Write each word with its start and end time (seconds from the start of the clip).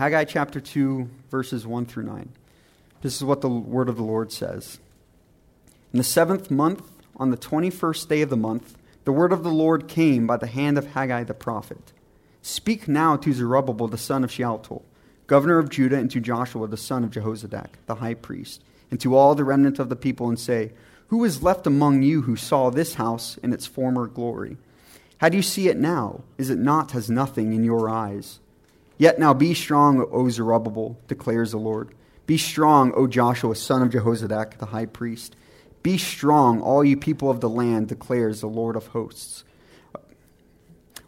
Haggai 0.00 0.24
chapter 0.24 0.62
2, 0.62 1.10
verses 1.30 1.66
1 1.66 1.84
through 1.84 2.04
9. 2.04 2.30
This 3.02 3.16
is 3.16 3.22
what 3.22 3.42
the 3.42 3.50
word 3.50 3.90
of 3.90 3.96
the 3.96 4.02
Lord 4.02 4.32
says. 4.32 4.78
In 5.92 5.98
the 5.98 6.04
seventh 6.04 6.50
month, 6.50 6.90
on 7.16 7.30
the 7.30 7.36
21st 7.36 8.08
day 8.08 8.22
of 8.22 8.30
the 8.30 8.36
month, 8.38 8.78
the 9.04 9.12
word 9.12 9.30
of 9.30 9.42
the 9.42 9.50
Lord 9.50 9.88
came 9.88 10.26
by 10.26 10.38
the 10.38 10.46
hand 10.46 10.78
of 10.78 10.86
Haggai 10.86 11.24
the 11.24 11.34
prophet. 11.34 11.92
Speak 12.40 12.88
now 12.88 13.16
to 13.16 13.34
Zerubbabel 13.34 13.88
the 13.88 13.98
son 13.98 14.24
of 14.24 14.32
Shealtiel, 14.32 14.86
governor 15.26 15.58
of 15.58 15.68
Judah, 15.68 15.98
and 15.98 16.10
to 16.12 16.18
Joshua 16.18 16.66
the 16.66 16.78
son 16.78 17.04
of 17.04 17.10
Jehozadak, 17.10 17.72
the 17.84 17.96
high 17.96 18.14
priest, 18.14 18.64
and 18.90 18.98
to 19.02 19.14
all 19.14 19.34
the 19.34 19.44
remnant 19.44 19.78
of 19.78 19.90
the 19.90 19.96
people, 19.96 20.30
and 20.30 20.40
say, 20.40 20.72
Who 21.08 21.22
is 21.24 21.42
left 21.42 21.66
among 21.66 22.04
you 22.04 22.22
who 22.22 22.36
saw 22.36 22.70
this 22.70 22.94
house 22.94 23.36
in 23.42 23.52
its 23.52 23.66
former 23.66 24.06
glory? 24.06 24.56
How 25.18 25.28
do 25.28 25.36
you 25.36 25.42
see 25.42 25.68
it 25.68 25.76
now? 25.76 26.22
Is 26.38 26.48
it 26.48 26.58
not 26.58 26.94
as 26.94 27.10
nothing 27.10 27.52
in 27.52 27.64
your 27.64 27.90
eyes? 27.90 28.40
Yet 29.00 29.18
now 29.18 29.32
be 29.32 29.54
strong, 29.54 30.06
O 30.12 30.28
Zerubbabel, 30.28 30.98
declares 31.08 31.52
the 31.52 31.56
Lord. 31.56 31.94
Be 32.26 32.36
strong, 32.36 32.92
O 32.94 33.06
Joshua, 33.06 33.56
son 33.56 33.80
of 33.80 33.88
Jehozadak, 33.88 34.58
the 34.58 34.66
high 34.66 34.84
priest. 34.84 35.36
Be 35.82 35.96
strong, 35.96 36.60
all 36.60 36.84
you 36.84 36.98
people 36.98 37.30
of 37.30 37.40
the 37.40 37.48
land, 37.48 37.88
declares 37.88 38.42
the 38.42 38.46
Lord 38.46 38.76
of 38.76 38.88
hosts. 38.88 39.42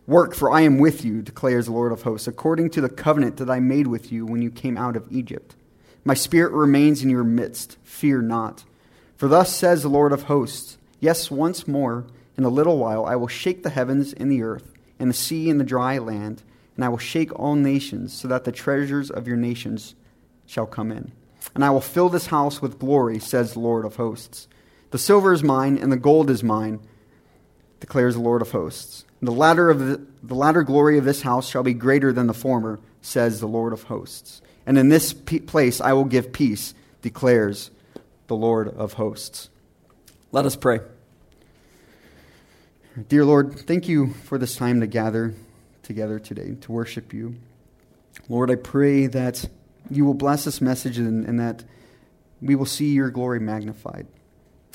Work, 0.07 0.35
for 0.35 0.51
I 0.51 0.63
am 0.63 0.79
with 0.79 1.05
you, 1.05 1.21
declares 1.21 1.67
the 1.67 1.73
Lord 1.73 1.93
of 1.93 2.01
hosts, 2.01 2.27
according 2.27 2.71
to 2.71 2.81
the 2.81 2.89
covenant 2.89 3.37
that 3.37 3.51
I 3.51 3.61
made 3.61 3.89
with 3.89 4.11
you 4.11 4.25
when 4.25 4.41
you 4.41 4.51
came 4.51 4.79
out 4.79 4.97
of 4.97 5.13
Egypt. 5.13 5.55
My 6.03 6.15
spirit 6.15 6.53
remains 6.53 7.03
in 7.03 7.11
your 7.11 7.25
midst. 7.25 7.77
Fear 7.83 8.23
not. 8.23 8.65
For 9.19 9.29
thus 9.29 9.55
says 9.55 9.83
the 9.83 9.91
Lord 9.91 10.13
of 10.13 10.23
hosts 10.23 10.79
Yes, 10.99 11.31
once 11.31 11.69
more, 11.69 12.07
in 12.39 12.45
a 12.45 12.49
little 12.49 12.79
while, 12.79 13.05
I 13.05 13.17
will 13.17 13.29
shake 13.29 13.63
the 13.63 13.69
heavens 13.69 14.15
and 14.15 14.33
the 14.33 14.43
earth, 14.43 14.73
and 14.99 15.11
the 15.11 15.15
sea 15.15 15.51
and 15.51 15.61
the 15.61 15.65
dry 15.65 15.99
land, 15.99 16.43
and 16.77 16.85
I 16.85 16.89
will 16.89 16.99
shake 16.99 17.39
all 17.39 17.55
nations, 17.55 18.13
so 18.13 18.29
that 18.29 18.45
the 18.45 18.53
treasures 18.53 19.11
of 19.11 19.27
your 19.27 19.37
nations 19.37 19.95
shall 20.47 20.67
come 20.67 20.91
in. 20.91 21.13
And 21.55 21.65
I 21.65 21.71
will 21.71 21.81
fill 21.81 22.09
this 22.09 22.27
house 22.27 22.63
with 22.63 22.79
glory, 22.79 23.19
says 23.19 23.53
the 23.53 23.61
Lord 23.61 23.85
of 23.85 23.97
hosts. 23.97 24.49
The 24.91 24.99
silver 24.99 25.33
is 25.33 25.43
mine, 25.43 25.77
and 25.77 25.91
the 25.91 25.97
gold 25.97 26.31
is 26.31 26.43
mine, 26.43 26.81
declares 27.81 28.15
the 28.15 28.21
Lord 28.21 28.43
of 28.43 28.53
hosts. 28.53 29.05
The 29.21 29.33
latter, 29.33 29.71
of 29.71 29.79
the, 29.79 30.07
the 30.23 30.35
latter 30.35 30.63
glory 30.63 30.99
of 30.99 31.05
this 31.05 31.23
house 31.23 31.49
shall 31.49 31.63
be 31.63 31.75
greater 31.75 32.13
than 32.13 32.27
the 32.27 32.35
former, 32.35 32.81
says 33.01 33.41
the 33.41 33.47
Lord 33.47 33.73
of 33.73 33.85
hosts. 33.85 34.43
And 34.67 34.79
in 34.79 34.89
this 34.89 35.13
place 35.13 35.81
I 35.81 35.93
will 35.93 36.05
give 36.05 36.33
peace, 36.33 36.75
declares 37.03 37.71
the 38.27 38.37
Lord 38.37 38.69
of 38.69 38.95
hosts. 38.95 39.51
Let 40.31 40.47
us 40.47 40.57
pray. 40.57 40.81
Dear 43.09 43.25
Lord, 43.25 43.59
thank 43.59 43.89
you 43.89 44.13
for 44.25 44.39
this 44.39 44.57
time 44.57 44.81
to 44.81 44.87
gather 44.87 45.35
together 45.83 46.19
today 46.19 46.55
to 46.61 46.73
worship 46.73 47.13
you. 47.13 47.37
Lord, 48.29 48.51
I 48.51 48.57
pray 48.57 49.07
that 49.07 49.49
you 49.91 50.05
will 50.05 50.15
bless 50.15 50.45
this 50.45 50.61
message 50.61 50.99
and, 50.99 51.25
and 51.27 51.41
that 51.41 51.65
we 52.41 52.55
will 52.55 52.67
see 52.67 52.93
your 52.93 53.11
glory 53.11 53.41
magnified. 53.41 54.07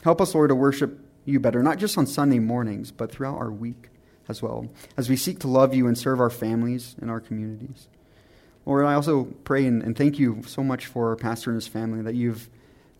Help 0.03 0.21
us, 0.21 0.33
Lord, 0.33 0.49
to 0.49 0.55
worship 0.55 0.99
you 1.25 1.39
better, 1.39 1.61
not 1.61 1.77
just 1.77 1.97
on 1.97 2.07
Sunday 2.07 2.39
mornings, 2.39 2.91
but 2.91 3.11
throughout 3.11 3.37
our 3.37 3.51
week 3.51 3.89
as 4.29 4.41
well, 4.41 4.67
as 4.95 5.09
we 5.09 5.15
seek 5.15 5.39
to 5.39 5.47
love 5.47 5.73
you 5.73 5.87
and 5.87 5.97
serve 5.97 6.19
our 6.19 6.29
families 6.29 6.95
and 7.01 7.09
our 7.09 7.19
communities. 7.19 7.87
Lord, 8.65 8.85
I 8.85 8.93
also 8.93 9.25
pray 9.43 9.65
and, 9.65 9.81
and 9.81 9.97
thank 9.97 10.19
you 10.19 10.43
so 10.45 10.63
much 10.63 10.85
for 10.85 11.09
our 11.09 11.15
pastor 11.15 11.49
and 11.49 11.55
his 11.55 11.67
family 11.67 12.01
that 12.01 12.15
you've 12.15 12.49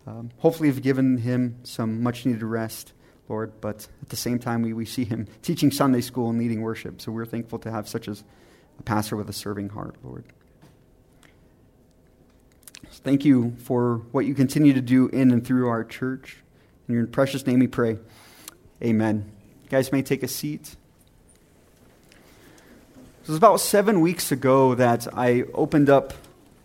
um, 0.06 0.30
hopefully 0.38 0.68
have 0.70 0.80
given 0.80 1.18
him 1.18 1.58
some 1.64 2.02
much 2.02 2.24
needed 2.24 2.42
rest, 2.42 2.92
Lord, 3.28 3.52
but 3.60 3.86
at 4.02 4.08
the 4.08 4.16
same 4.16 4.38
time, 4.38 4.62
we, 4.62 4.72
we 4.72 4.84
see 4.84 5.04
him 5.04 5.26
teaching 5.42 5.70
Sunday 5.70 6.00
school 6.00 6.30
and 6.30 6.38
leading 6.38 6.62
worship. 6.62 7.00
So 7.00 7.12
we're 7.12 7.26
thankful 7.26 7.58
to 7.60 7.70
have 7.70 7.88
such 7.88 8.08
as 8.08 8.24
a 8.78 8.82
pastor 8.82 9.16
with 9.16 9.28
a 9.28 9.32
serving 9.32 9.70
heart, 9.70 9.96
Lord. 10.02 10.24
So 12.90 13.00
thank 13.04 13.24
you 13.24 13.54
for 13.58 13.98
what 14.12 14.24
you 14.26 14.34
continue 14.34 14.72
to 14.72 14.80
do 14.80 15.08
in 15.08 15.30
and 15.30 15.46
through 15.46 15.68
our 15.68 15.84
church. 15.84 16.38
In 16.88 16.94
your 16.94 17.06
precious 17.06 17.46
name 17.46 17.58
we 17.58 17.66
pray. 17.66 17.98
Amen. 18.82 19.30
You 19.64 19.68
guys 19.68 19.92
may 19.92 20.02
take 20.02 20.22
a 20.22 20.28
seat. 20.28 20.76
It 23.22 23.28
was 23.28 23.36
about 23.36 23.60
seven 23.60 24.00
weeks 24.00 24.32
ago 24.32 24.74
that 24.74 25.06
I 25.14 25.42
opened 25.52 25.90
up 25.90 26.14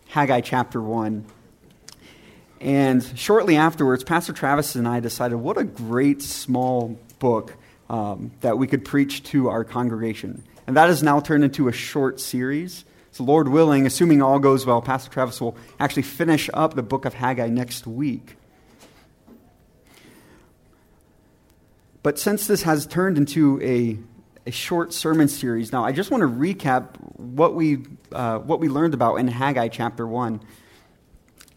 Haggai 0.07 0.41
chapter 0.41 0.81
1. 0.81 1.25
And 2.63 3.03
shortly 3.19 3.57
afterwards, 3.57 4.06
Pastor 4.06 4.31
Travis 4.31 4.75
and 4.75 4.88
I 4.88 5.01
decided 5.01 5.35
what 5.35 5.57
a 5.57 5.66
great 5.66 6.22
small 6.22 6.97
book 7.19 7.57
um, 7.90 8.31
that 8.40 8.57
we 8.57 8.68
could 8.68 8.85
preach 8.85 9.22
to 9.24 9.50
our 9.50 9.66
congregation. 9.66 10.46
And 10.66 10.78
that 10.78 10.88
has 10.88 11.03
now 11.03 11.19
turned 11.19 11.44
into 11.44 11.68
a 11.68 11.73
short 11.73 12.22
series. 12.22 12.85
So, 13.12 13.25
Lord 13.25 13.50
willing, 13.50 13.85
assuming 13.85 14.22
all 14.22 14.40
goes 14.40 14.66
well, 14.66 14.81
Pastor 14.81 15.12
Travis 15.12 15.41
will 15.41 15.57
actually 15.78 16.03
finish 16.03 16.50
up 16.53 16.73
the 16.73 16.81
book 16.81 17.03
of 17.03 17.13
Haggai 17.13 17.50
next 17.50 17.85
week. 17.85 18.38
But 22.02 22.18
since 22.18 22.47
this 22.47 22.63
has 22.63 22.88
turned 22.88 23.18
into 23.18 23.62
a, 23.62 24.00
a 24.47 24.52
short 24.52 24.94
sermon 24.94 25.28
series, 25.28 25.73
now 25.73 25.84
I 25.84 25.91
just 25.91 26.12
want 26.12 26.22
to 26.22 26.29
recap 26.29 26.96
what 27.18 27.56
we, 27.56 27.85
uh, 28.13 28.40
what 28.40 28.62
we 28.62 28.69
learned 28.69 28.94
about 28.94 29.16
in 29.16 29.28
Haggai 29.28 29.68
chapter 29.68 30.07
1. 30.07 30.40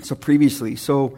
So, 0.00 0.14
previously, 0.14 0.76
so 0.76 1.16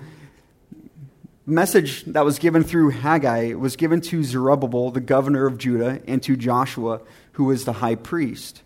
message 1.48 2.04
that 2.04 2.24
was 2.24 2.38
given 2.38 2.62
through 2.62 2.90
Haggai 2.90 3.54
was 3.54 3.74
given 3.74 4.00
to 4.02 4.22
Zerubbabel, 4.22 4.90
the 4.90 5.00
governor 5.00 5.46
of 5.46 5.56
Judah, 5.56 6.00
and 6.06 6.22
to 6.22 6.36
Joshua, 6.36 7.00
who 7.32 7.44
was 7.44 7.64
the 7.64 7.74
high 7.74 7.94
priest. 7.94 8.62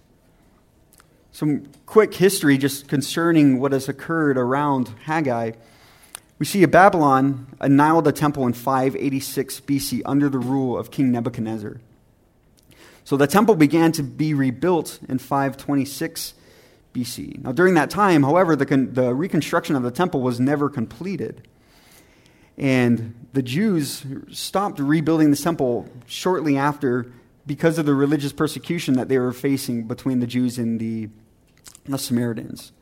Some 1.30 1.68
quick 1.86 2.14
history 2.14 2.58
just 2.58 2.88
concerning 2.88 3.60
what 3.60 3.72
has 3.72 3.88
occurred 3.88 4.36
around 4.36 4.92
Haggai. 5.04 5.52
We 6.38 6.46
see 6.46 6.62
a 6.62 6.68
Babylon 6.68 7.46
annihilated 7.60 8.04
the 8.04 8.18
temple 8.18 8.46
in 8.46 8.52
586 8.52 9.60
BC 9.60 10.02
under 10.04 10.28
the 10.28 10.38
rule 10.38 10.76
of 10.76 10.90
King 10.90 11.12
Nebuchadnezzar. 11.12 11.80
So 13.04 13.16
the 13.16 13.26
temple 13.26 13.54
began 13.54 13.92
to 13.92 14.02
be 14.02 14.34
rebuilt 14.34 14.98
in 15.08 15.18
526 15.18 16.34
BC. 16.92 17.42
Now, 17.42 17.52
during 17.52 17.74
that 17.74 17.90
time, 17.90 18.22
however, 18.22 18.54
the, 18.56 18.66
con- 18.66 18.92
the 18.92 19.14
reconstruction 19.14 19.76
of 19.76 19.82
the 19.82 19.90
temple 19.90 20.20
was 20.20 20.38
never 20.38 20.68
completed. 20.68 21.46
And 22.58 23.28
the 23.32 23.42
Jews 23.42 24.04
stopped 24.30 24.78
rebuilding 24.78 25.30
the 25.30 25.36
temple 25.36 25.88
shortly 26.06 26.56
after 26.56 27.12
because 27.46 27.78
of 27.78 27.86
the 27.86 27.94
religious 27.94 28.32
persecution 28.32 28.94
that 28.94 29.08
they 29.08 29.18
were 29.18 29.32
facing 29.32 29.86
between 29.88 30.20
the 30.20 30.26
Jews 30.26 30.58
and 30.58 30.78
the, 30.78 31.08
the 31.86 31.98
Samaritans. 31.98 32.72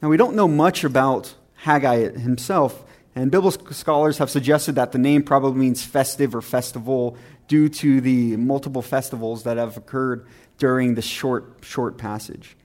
Now, 0.00 0.08
we 0.08 0.16
don't 0.16 0.34
know 0.34 0.48
much 0.48 0.84
about 0.84 1.34
Haggai 1.56 2.18
himself, 2.18 2.84
and 3.14 3.30
biblical 3.30 3.72
scholars 3.72 4.18
have 4.18 4.30
suggested 4.30 4.74
that 4.76 4.92
the 4.92 4.98
name 4.98 5.22
probably 5.22 5.60
means 5.60 5.84
festive 5.84 6.34
or 6.34 6.40
festival 6.40 7.16
due 7.46 7.68
to 7.68 8.00
the 8.00 8.36
multiple 8.36 8.82
festivals 8.82 9.42
that 9.42 9.58
have 9.58 9.76
occurred 9.76 10.26
during 10.62 10.94
this 10.94 11.04
short, 11.04 11.56
short 11.62 11.98
passage. 11.98 12.56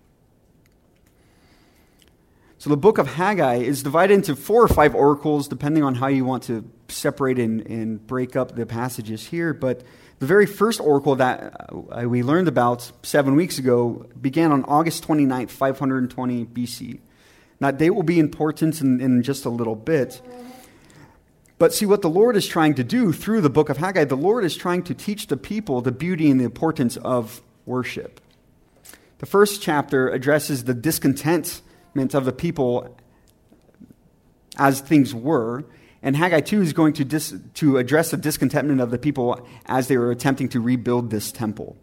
So 2.60 2.70
the 2.70 2.78
book 2.78 3.00
of 3.00 3.08
Haggai 3.08 3.56
is 3.56 3.82
divided 3.82 4.14
into 4.14 4.36
four 4.36 4.62
or 4.62 4.68
five 4.68 4.94
oracles, 4.94 5.48
depending 5.48 5.84
on 5.84 5.96
how 5.96 6.06
you 6.06 6.24
want 6.24 6.44
to 6.44 6.64
separate 6.90 7.40
and, 7.40 7.62
and 7.62 8.06
break 8.06 8.36
up 8.36 8.56
the 8.56 8.68
passages 8.68 9.26
here. 9.26 9.52
But 9.52 9.82
the 10.20 10.28
very 10.28 10.46
first 10.46 10.80
oracle 10.80 11.16
that 11.16 11.56
uh, 11.72 12.08
we 12.08 12.22
learned 12.22 12.48
about 12.48 12.92
seven 13.02 13.34
weeks 13.34 13.58
ago 13.58 14.06
began 14.22 14.52
on 14.52 14.64
August 14.66 15.04
29th, 15.08 15.50
520 15.50 16.46
BC. 16.46 17.00
That 17.62 17.80
date 17.80 17.90
will 17.90 18.04
be 18.04 18.20
important 18.20 18.80
in, 18.80 19.02
in 19.02 19.24
just 19.24 19.44
a 19.44 19.50
little 19.50 19.76
bit. 19.76 20.22
But 21.58 21.74
see, 21.74 21.88
what 21.88 22.04
the 22.04 22.12
Lord 22.12 22.36
is 22.36 22.46
trying 22.46 22.76
to 22.76 22.84
do 22.84 23.12
through 23.12 23.42
the 23.42 23.50
book 23.50 23.70
of 23.70 23.78
Haggai, 23.78 24.04
the 24.04 24.16
Lord 24.16 24.46
is 24.46 24.56
trying 24.56 24.84
to 24.84 24.94
teach 24.94 25.26
the 25.26 25.38
people 25.38 25.82
the 25.82 25.92
beauty 25.92 26.30
and 26.30 26.40
the 26.40 26.46
importance 26.46 26.98
of 26.98 27.42
worship. 27.68 28.22
The 29.20 29.26
first 29.26 29.62
chapter 29.62 30.10
addresses 30.10 30.64
the 30.64 30.74
discontentment 30.74 32.14
of 32.14 32.26
the 32.26 32.32
people 32.32 32.98
as 34.58 34.80
things 34.80 35.14
were, 35.14 35.66
and 36.02 36.16
Haggai 36.16 36.42
2 36.42 36.62
is 36.62 36.74
going 36.74 36.94
to, 36.94 37.06
dis- 37.06 37.36
to 37.56 37.78
address 37.78 38.12
the 38.12 38.18
discontentment 38.18 38.82
of 38.82 38.92
the 38.92 38.98
people 38.98 39.46
as 39.66 39.88
they 39.88 39.98
were 39.98 40.12
attempting 40.12 40.50
to 40.50 40.62
rebuild 40.62 41.10
this 41.10 41.32
temple. 41.32 41.76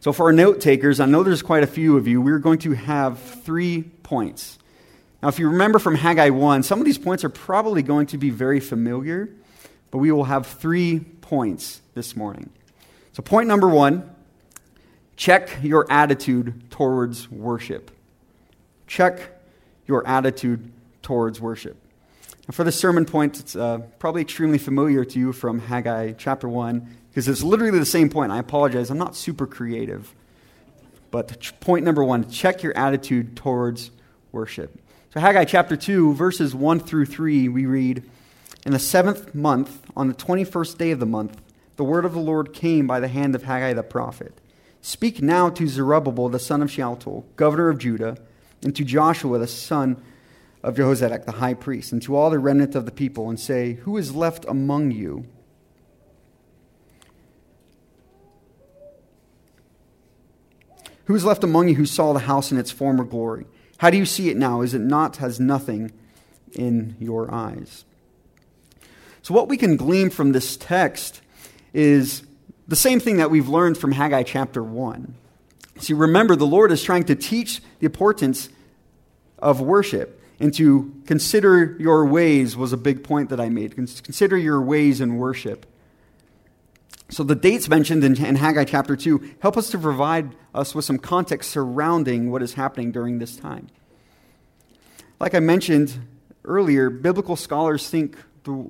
So, 0.00 0.12
for 0.12 0.24
our 0.24 0.32
note 0.32 0.60
takers, 0.60 0.98
I 0.98 1.06
know 1.06 1.22
there's 1.22 1.42
quite 1.42 1.62
a 1.62 1.68
few 1.68 1.96
of 1.96 2.08
you. 2.08 2.20
We're 2.20 2.40
going 2.40 2.58
to 2.60 2.72
have 2.72 3.20
three 3.20 3.82
points. 3.82 4.58
Now, 5.22 5.28
if 5.28 5.38
you 5.38 5.48
remember 5.48 5.78
from 5.78 5.94
Haggai 5.94 6.30
1, 6.30 6.64
some 6.64 6.80
of 6.80 6.84
these 6.84 6.98
points 6.98 7.22
are 7.22 7.28
probably 7.28 7.82
going 7.82 8.06
to 8.06 8.18
be 8.18 8.30
very 8.30 8.58
familiar, 8.58 9.30
but 9.92 9.98
we 9.98 10.10
will 10.10 10.24
have 10.24 10.46
three 10.46 10.98
points 10.98 11.80
this 11.94 12.16
morning. 12.16 12.50
So, 13.12 13.22
point 13.22 13.46
number 13.46 13.68
one 13.68 14.11
check 15.16 15.58
your 15.62 15.90
attitude 15.90 16.70
towards 16.70 17.30
worship. 17.30 17.90
Check 18.86 19.20
your 19.86 20.06
attitude 20.06 20.70
towards 21.02 21.40
worship. 21.40 21.76
And 22.46 22.54
for 22.54 22.64
the 22.64 22.72
sermon 22.72 23.04
point, 23.04 23.38
it's 23.40 23.54
uh, 23.54 23.78
probably 23.98 24.22
extremely 24.22 24.58
familiar 24.58 25.04
to 25.04 25.18
you 25.18 25.32
from 25.32 25.60
Haggai 25.60 26.12
chapter 26.12 26.48
1, 26.48 26.96
because 27.08 27.28
it's 27.28 27.42
literally 27.42 27.78
the 27.78 27.86
same 27.86 28.08
point. 28.08 28.32
I 28.32 28.38
apologize, 28.38 28.90
I'm 28.90 28.98
not 28.98 29.14
super 29.14 29.46
creative. 29.46 30.14
But 31.10 31.52
point 31.60 31.84
number 31.84 32.02
one 32.02 32.28
check 32.30 32.62
your 32.62 32.76
attitude 32.76 33.36
towards 33.36 33.90
worship. 34.32 34.80
So, 35.12 35.20
Haggai 35.20 35.44
chapter 35.44 35.76
2, 35.76 36.14
verses 36.14 36.54
1 36.54 36.80
through 36.80 37.04
3, 37.04 37.48
we 37.48 37.66
read 37.66 38.02
In 38.64 38.72
the 38.72 38.78
seventh 38.78 39.34
month, 39.34 39.82
on 39.94 40.08
the 40.08 40.14
21st 40.14 40.78
day 40.78 40.90
of 40.90 41.00
the 41.00 41.06
month, 41.06 41.38
the 41.76 41.84
word 41.84 42.06
of 42.06 42.14
the 42.14 42.20
Lord 42.20 42.54
came 42.54 42.86
by 42.86 42.98
the 42.98 43.08
hand 43.08 43.34
of 43.34 43.42
Haggai 43.42 43.74
the 43.74 43.82
prophet. 43.82 44.40
Speak 44.84 45.22
now 45.22 45.48
to 45.48 45.68
Zerubbabel 45.68 46.28
the 46.28 46.40
son 46.40 46.60
of 46.60 46.70
Shealtiel, 46.70 47.24
governor 47.36 47.68
of 47.68 47.78
Judah, 47.78 48.18
and 48.62 48.74
to 48.74 48.84
Joshua 48.84 49.38
the 49.38 49.46
son 49.46 50.02
of 50.60 50.74
Jehozadak 50.74 51.24
the 51.24 51.32
high 51.32 51.54
priest, 51.54 51.92
and 51.92 52.02
to 52.02 52.16
all 52.16 52.30
the 52.30 52.40
remnant 52.40 52.74
of 52.74 52.84
the 52.84 52.90
people, 52.90 53.28
and 53.28 53.38
say, 53.38 53.74
Who 53.74 53.96
is 53.96 54.14
left 54.14 54.44
among 54.46 54.90
you? 54.90 55.26
Who 61.04 61.14
is 61.14 61.24
left 61.24 61.44
among 61.44 61.68
you 61.68 61.76
who 61.76 61.86
saw 61.86 62.12
the 62.12 62.20
house 62.20 62.50
in 62.50 62.58
its 62.58 62.72
former 62.72 63.04
glory? 63.04 63.46
How 63.78 63.90
do 63.90 63.96
you 63.96 64.06
see 64.06 64.30
it 64.30 64.36
now? 64.36 64.62
Is 64.62 64.74
it 64.74 64.80
not 64.80 65.16
has 65.18 65.38
nothing 65.38 65.92
in 66.52 66.96
your 66.98 67.32
eyes? 67.32 67.84
So, 69.22 69.32
what 69.32 69.48
we 69.48 69.56
can 69.56 69.76
glean 69.76 70.10
from 70.10 70.32
this 70.32 70.56
text 70.56 71.20
is 71.72 72.24
the 72.68 72.76
same 72.76 73.00
thing 73.00 73.16
that 73.16 73.30
we've 73.30 73.48
learned 73.48 73.78
from 73.78 73.92
Haggai 73.92 74.22
chapter 74.22 74.62
1. 74.62 75.14
See, 75.78 75.94
remember, 75.94 76.36
the 76.36 76.46
Lord 76.46 76.70
is 76.70 76.82
trying 76.82 77.04
to 77.04 77.14
teach 77.14 77.60
the 77.80 77.86
importance 77.86 78.48
of 79.38 79.60
worship. 79.60 80.20
And 80.38 80.52
to 80.54 80.92
consider 81.06 81.76
your 81.78 82.04
ways 82.06 82.56
was 82.56 82.72
a 82.72 82.76
big 82.76 83.04
point 83.04 83.30
that 83.30 83.40
I 83.40 83.48
made. 83.48 83.76
Consider 83.76 84.36
your 84.36 84.60
ways 84.60 85.00
in 85.00 85.16
worship. 85.16 85.66
So, 87.10 87.22
the 87.22 87.34
dates 87.34 87.68
mentioned 87.68 88.02
in, 88.02 88.24
in 88.24 88.36
Haggai 88.36 88.64
chapter 88.64 88.96
2 88.96 89.34
help 89.40 89.56
us 89.56 89.70
to 89.70 89.78
provide 89.78 90.34
us 90.54 90.74
with 90.74 90.84
some 90.84 90.98
context 90.98 91.50
surrounding 91.50 92.30
what 92.30 92.42
is 92.42 92.54
happening 92.54 92.90
during 92.90 93.18
this 93.18 93.36
time. 93.36 93.68
Like 95.20 95.34
I 95.34 95.40
mentioned 95.40 95.94
earlier, 96.44 96.90
biblical 96.90 97.36
scholars 97.36 97.88
think 97.88 98.16
the 98.44 98.66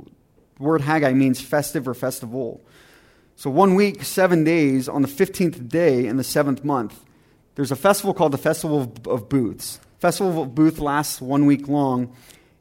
word 0.58 0.82
Haggai 0.82 1.12
means 1.12 1.40
festive 1.40 1.88
or 1.88 1.94
festival. 1.94 2.60
So, 3.42 3.50
one 3.50 3.74
week, 3.74 4.04
seven 4.04 4.44
days, 4.44 4.88
on 4.88 5.02
the 5.02 5.08
15th 5.08 5.68
day 5.68 6.06
in 6.06 6.16
the 6.16 6.22
seventh 6.22 6.62
month, 6.62 7.00
there's 7.56 7.72
a 7.72 7.74
festival 7.76 8.14
called 8.14 8.30
the 8.30 8.38
Festival 8.38 8.94
of, 9.08 9.28
Booths. 9.28 9.80
Festival 9.98 10.44
of 10.44 10.54
Booth 10.54 10.78
lasts 10.78 11.20
one 11.20 11.44
week 11.46 11.66
long. 11.66 12.14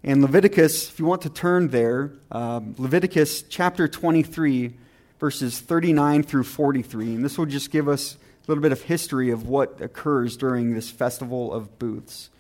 And 0.03 0.23
Leviticus, 0.23 0.89
if 0.89 0.97
you 0.97 1.05
want 1.05 1.21
to 1.21 1.29
turn 1.29 1.67
there, 1.67 2.13
uh, 2.31 2.61
Leviticus 2.79 3.43
chapter 3.43 3.87
23 3.87 4.73
verses 5.19 5.59
39 5.59 6.23
through 6.23 6.45
43. 6.45 7.13
And 7.13 7.23
this 7.23 7.37
will 7.37 7.45
just 7.45 7.69
give 7.69 7.87
us 7.87 8.15
a 8.15 8.17
little 8.49 8.63
bit 8.63 8.71
of 8.71 8.81
history 8.81 9.29
of 9.29 9.47
what 9.47 9.79
occurs 9.81 10.35
during 10.35 10.73
this 10.73 10.89
festival 10.89 11.53
of 11.53 11.77
booths. 11.77 12.31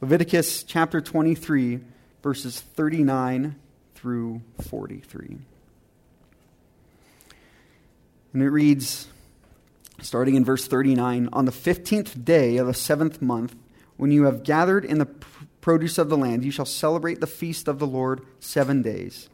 Leviticus 0.00 0.64
chapter 0.64 1.00
23, 1.00 1.78
verses 2.20 2.60
39 2.60 3.54
through 3.94 4.42
43. 4.62 5.38
And 8.36 8.42
it 8.42 8.50
reads, 8.50 9.08
starting 10.02 10.34
in 10.34 10.44
verse 10.44 10.66
39 10.66 11.30
On 11.32 11.46
the 11.46 11.50
15th 11.50 12.22
day 12.22 12.58
of 12.58 12.66
the 12.66 12.74
seventh 12.74 13.22
month, 13.22 13.56
when 13.96 14.10
you 14.10 14.24
have 14.24 14.42
gathered 14.42 14.84
in 14.84 14.98
the 14.98 15.08
produce 15.62 15.96
of 15.96 16.10
the 16.10 16.18
land, 16.18 16.44
you 16.44 16.50
shall 16.50 16.66
celebrate 16.66 17.20
the 17.20 17.26
feast 17.26 17.66
of 17.66 17.78
the 17.78 17.86
Lord 17.86 18.20
seven 18.38 18.82
days. 18.82 19.30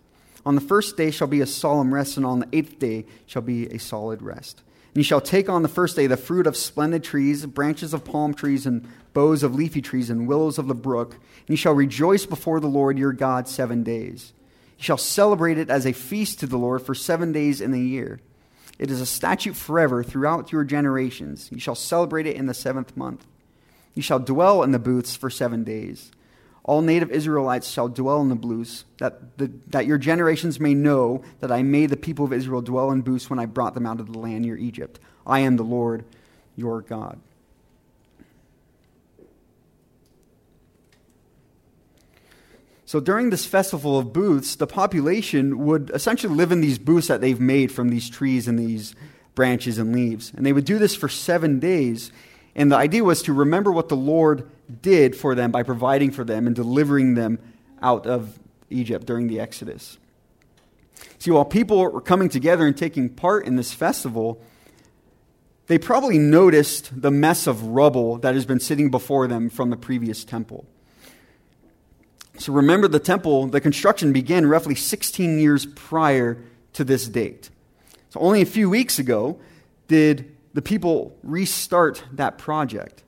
On 0.46 0.54
the 0.54 0.60
first 0.60 0.96
day 0.96 1.10
shall 1.10 1.26
be 1.26 1.40
a 1.40 1.48
solemn 1.48 1.92
rest, 1.92 2.16
and 2.16 2.24
on 2.24 2.38
the 2.38 2.48
eighth 2.52 2.78
day 2.78 3.04
shall 3.26 3.42
be 3.42 3.66
a 3.70 3.78
solid 3.78 4.22
rest. 4.22 4.62
And 4.94 4.98
you 4.98 5.02
shall 5.02 5.20
take 5.20 5.48
on 5.48 5.62
the 5.62 5.68
first 5.68 5.96
day 5.96 6.06
the 6.06 6.16
fruit 6.16 6.46
of 6.46 6.56
splendid 6.56 7.02
trees, 7.02 7.44
branches 7.44 7.92
of 7.92 8.04
palm 8.04 8.34
trees, 8.34 8.66
and 8.66 8.86
boughs 9.12 9.42
of 9.42 9.56
leafy 9.56 9.82
trees, 9.82 10.10
and 10.10 10.28
willows 10.28 10.58
of 10.58 10.68
the 10.68 10.76
brook. 10.76 11.14
And 11.14 11.48
you 11.48 11.56
shall 11.56 11.74
rejoice 11.74 12.24
before 12.24 12.60
the 12.60 12.68
Lord 12.68 13.00
your 13.00 13.12
God 13.12 13.48
seven 13.48 13.82
days. 13.82 14.32
You 14.78 14.84
shall 14.84 14.96
celebrate 14.96 15.58
it 15.58 15.70
as 15.70 15.86
a 15.86 15.92
feast 15.92 16.38
to 16.38 16.46
the 16.46 16.56
Lord 16.56 16.82
for 16.82 16.94
seven 16.94 17.32
days 17.32 17.60
in 17.60 17.72
the 17.72 17.80
year. 17.80 18.20
It 18.78 18.90
is 18.90 19.00
a 19.00 19.06
statute 19.06 19.56
forever 19.56 20.02
throughout 20.02 20.52
your 20.52 20.64
generations. 20.64 21.48
You 21.52 21.60
shall 21.60 21.74
celebrate 21.74 22.26
it 22.26 22.36
in 22.36 22.46
the 22.46 22.54
seventh 22.54 22.96
month. 22.96 23.26
You 23.94 24.02
shall 24.02 24.18
dwell 24.18 24.62
in 24.62 24.72
the 24.72 24.78
booths 24.78 25.14
for 25.14 25.30
seven 25.30 25.64
days. 25.64 26.10
All 26.64 26.80
native 26.80 27.10
Israelites 27.10 27.68
shall 27.68 27.88
dwell 27.88 28.20
in 28.20 28.28
the 28.28 28.36
booths, 28.36 28.84
that, 28.98 29.36
the, 29.36 29.50
that 29.68 29.86
your 29.86 29.98
generations 29.98 30.60
may 30.60 30.74
know 30.74 31.22
that 31.40 31.50
I 31.50 31.62
made 31.62 31.90
the 31.90 31.96
people 31.96 32.24
of 32.24 32.32
Israel 32.32 32.62
dwell 32.62 32.90
in 32.92 33.00
booths 33.02 33.28
when 33.28 33.38
I 33.38 33.46
brought 33.46 33.74
them 33.74 33.86
out 33.86 34.00
of 34.00 34.12
the 34.12 34.18
land 34.18 34.44
near 34.44 34.56
Egypt. 34.56 35.00
I 35.26 35.40
am 35.40 35.56
the 35.56 35.64
Lord 35.64 36.04
your 36.56 36.80
God. 36.80 37.18
So 42.92 43.00
during 43.00 43.30
this 43.30 43.46
festival 43.46 43.98
of 43.98 44.12
booths, 44.12 44.56
the 44.56 44.66
population 44.66 45.64
would 45.64 45.90
essentially 45.94 46.34
live 46.34 46.52
in 46.52 46.60
these 46.60 46.78
booths 46.78 47.08
that 47.08 47.22
they've 47.22 47.40
made 47.40 47.72
from 47.72 47.88
these 47.88 48.10
trees 48.10 48.46
and 48.46 48.58
these 48.58 48.94
branches 49.34 49.78
and 49.78 49.94
leaves. 49.94 50.30
And 50.36 50.44
they 50.44 50.52
would 50.52 50.66
do 50.66 50.78
this 50.78 50.94
for 50.94 51.08
seven 51.08 51.58
days. 51.58 52.12
And 52.54 52.70
the 52.70 52.76
idea 52.76 53.02
was 53.02 53.22
to 53.22 53.32
remember 53.32 53.72
what 53.72 53.88
the 53.88 53.96
Lord 53.96 54.46
did 54.82 55.16
for 55.16 55.34
them 55.34 55.50
by 55.50 55.62
providing 55.62 56.10
for 56.10 56.22
them 56.22 56.46
and 56.46 56.54
delivering 56.54 57.14
them 57.14 57.38
out 57.80 58.06
of 58.06 58.38
Egypt 58.68 59.06
during 59.06 59.26
the 59.26 59.40
Exodus. 59.40 59.96
See, 61.18 61.30
while 61.30 61.46
people 61.46 61.78
were 61.78 62.02
coming 62.02 62.28
together 62.28 62.66
and 62.66 62.76
taking 62.76 63.08
part 63.08 63.46
in 63.46 63.56
this 63.56 63.72
festival, 63.72 64.38
they 65.66 65.78
probably 65.78 66.18
noticed 66.18 67.00
the 67.00 67.10
mess 67.10 67.46
of 67.46 67.68
rubble 67.68 68.18
that 68.18 68.34
has 68.34 68.44
been 68.44 68.60
sitting 68.60 68.90
before 68.90 69.26
them 69.28 69.48
from 69.48 69.70
the 69.70 69.78
previous 69.78 70.24
temple. 70.24 70.66
So 72.38 72.52
remember, 72.52 72.88
the 72.88 72.98
temple, 72.98 73.46
the 73.46 73.60
construction 73.60 74.12
began 74.12 74.46
roughly 74.46 74.74
16 74.74 75.38
years 75.38 75.66
prior 75.66 76.42
to 76.72 76.84
this 76.84 77.06
date. 77.06 77.50
So 78.10 78.20
only 78.20 78.42
a 78.42 78.46
few 78.46 78.68
weeks 78.70 78.98
ago 78.98 79.38
did 79.88 80.34
the 80.54 80.62
people 80.62 81.16
restart 81.22 82.04
that 82.12 82.38
project. 82.38 83.02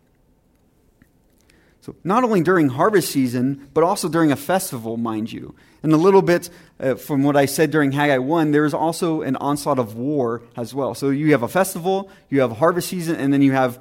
So, 1.81 1.95
not 2.03 2.25
only 2.25 2.41
during 2.43 2.71
harvest 2.71 3.11
season, 3.11 3.69
but 3.75 3.85
also 3.85 4.09
during 4.09 4.33
a 4.33 4.37
festival, 4.37 4.97
mind 4.97 5.31
you. 5.31 5.55
And 5.83 5.93
a 5.93 5.99
little 5.99 6.23
bit 6.23 6.49
uh, 6.81 6.95
from 6.95 7.23
what 7.23 7.37
I 7.37 7.45
said 7.45 7.71
during 7.71 7.93
Haggai 7.93 8.17
1, 8.17 8.53
there 8.53 8.65
is 8.65 8.73
also 8.73 9.21
an 9.21 9.37
onslaught 9.37 9.79
of 9.79 9.95
war 9.95 10.43
as 10.57 10.75
well. 10.75 10.95
So, 10.95 11.11
you 11.11 11.33
have 11.33 11.43
a 11.43 11.49
festival, 11.49 12.11
you 12.31 12.41
have 12.41 12.53
harvest 12.53 12.89
season, 12.89 13.17
and 13.17 13.35
then 13.35 13.43
you 13.43 13.53
have 13.53 13.79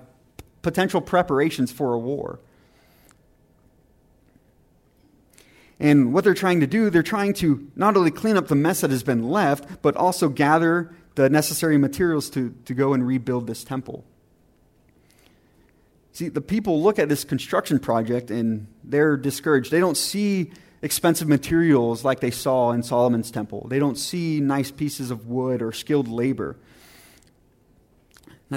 potential 0.62 1.00
preparations 1.00 1.72
for 1.72 1.94
a 1.94 1.98
war. 1.98 2.42
And 5.80 6.14
what 6.14 6.24
they're 6.24 6.34
trying 6.34 6.60
to 6.60 6.68
do, 6.68 6.90
they're 6.90 7.04
trying 7.04 7.34
to 7.36 7.70
not 7.76 7.98
only 7.98 8.12
clean 8.12 8.38
up 8.38 8.48
the 8.48 8.56
mess 8.56 8.82
that 8.82 8.92
has 8.92 9.04
been 9.04 9.30
left, 9.30 9.82
but 9.82 9.96
also 9.96 10.30
gather 10.30 10.94
the 11.16 11.30
necessary 11.30 11.78
materials 11.78 12.30
to, 12.32 12.56
to 12.66 12.74
go 12.74 12.94
and 12.94 13.06
rebuild 13.06 13.48
this 13.48 13.64
temple. 13.64 14.06
See, 16.14 16.30
the 16.30 16.42
people 16.42 16.82
look 16.82 17.00
at 17.00 17.10
this 17.10 17.24
construction 17.24 17.80
project 17.80 18.30
and 18.30 18.68
they're 18.84 19.18
discouraged. 19.18 19.72
They 19.72 19.80
don't 19.80 19.98
see 19.98 20.52
expensive 20.84 21.28
materials 21.28 22.04
like 22.04 22.20
they 22.20 22.30
saw 22.30 22.72
in 22.72 22.84
Solomon's 22.84 23.32
temple, 23.32 23.68
they 23.70 23.80
don't 23.80 23.98
see 23.98 24.40
nice 24.40 24.70
pieces 24.70 25.12
of 25.12 25.28
wood 25.28 25.62
or 25.62 25.72
skilled 25.72 26.08
labor. 26.08 26.58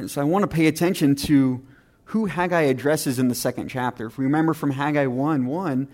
So 0.08 0.20
I 0.20 0.24
want 0.24 0.42
to 0.42 0.48
pay 0.48 0.66
attention 0.66 1.14
to 1.16 1.64
who 2.06 2.26
Haggai 2.26 2.62
addresses 2.62 3.18
in 3.18 3.28
the 3.28 3.34
second 3.34 3.68
chapter. 3.68 4.06
If 4.06 4.18
we 4.18 4.24
remember 4.24 4.52
from 4.52 4.70
Haggai 4.70 5.06
1 5.06 5.46
1, 5.46 5.88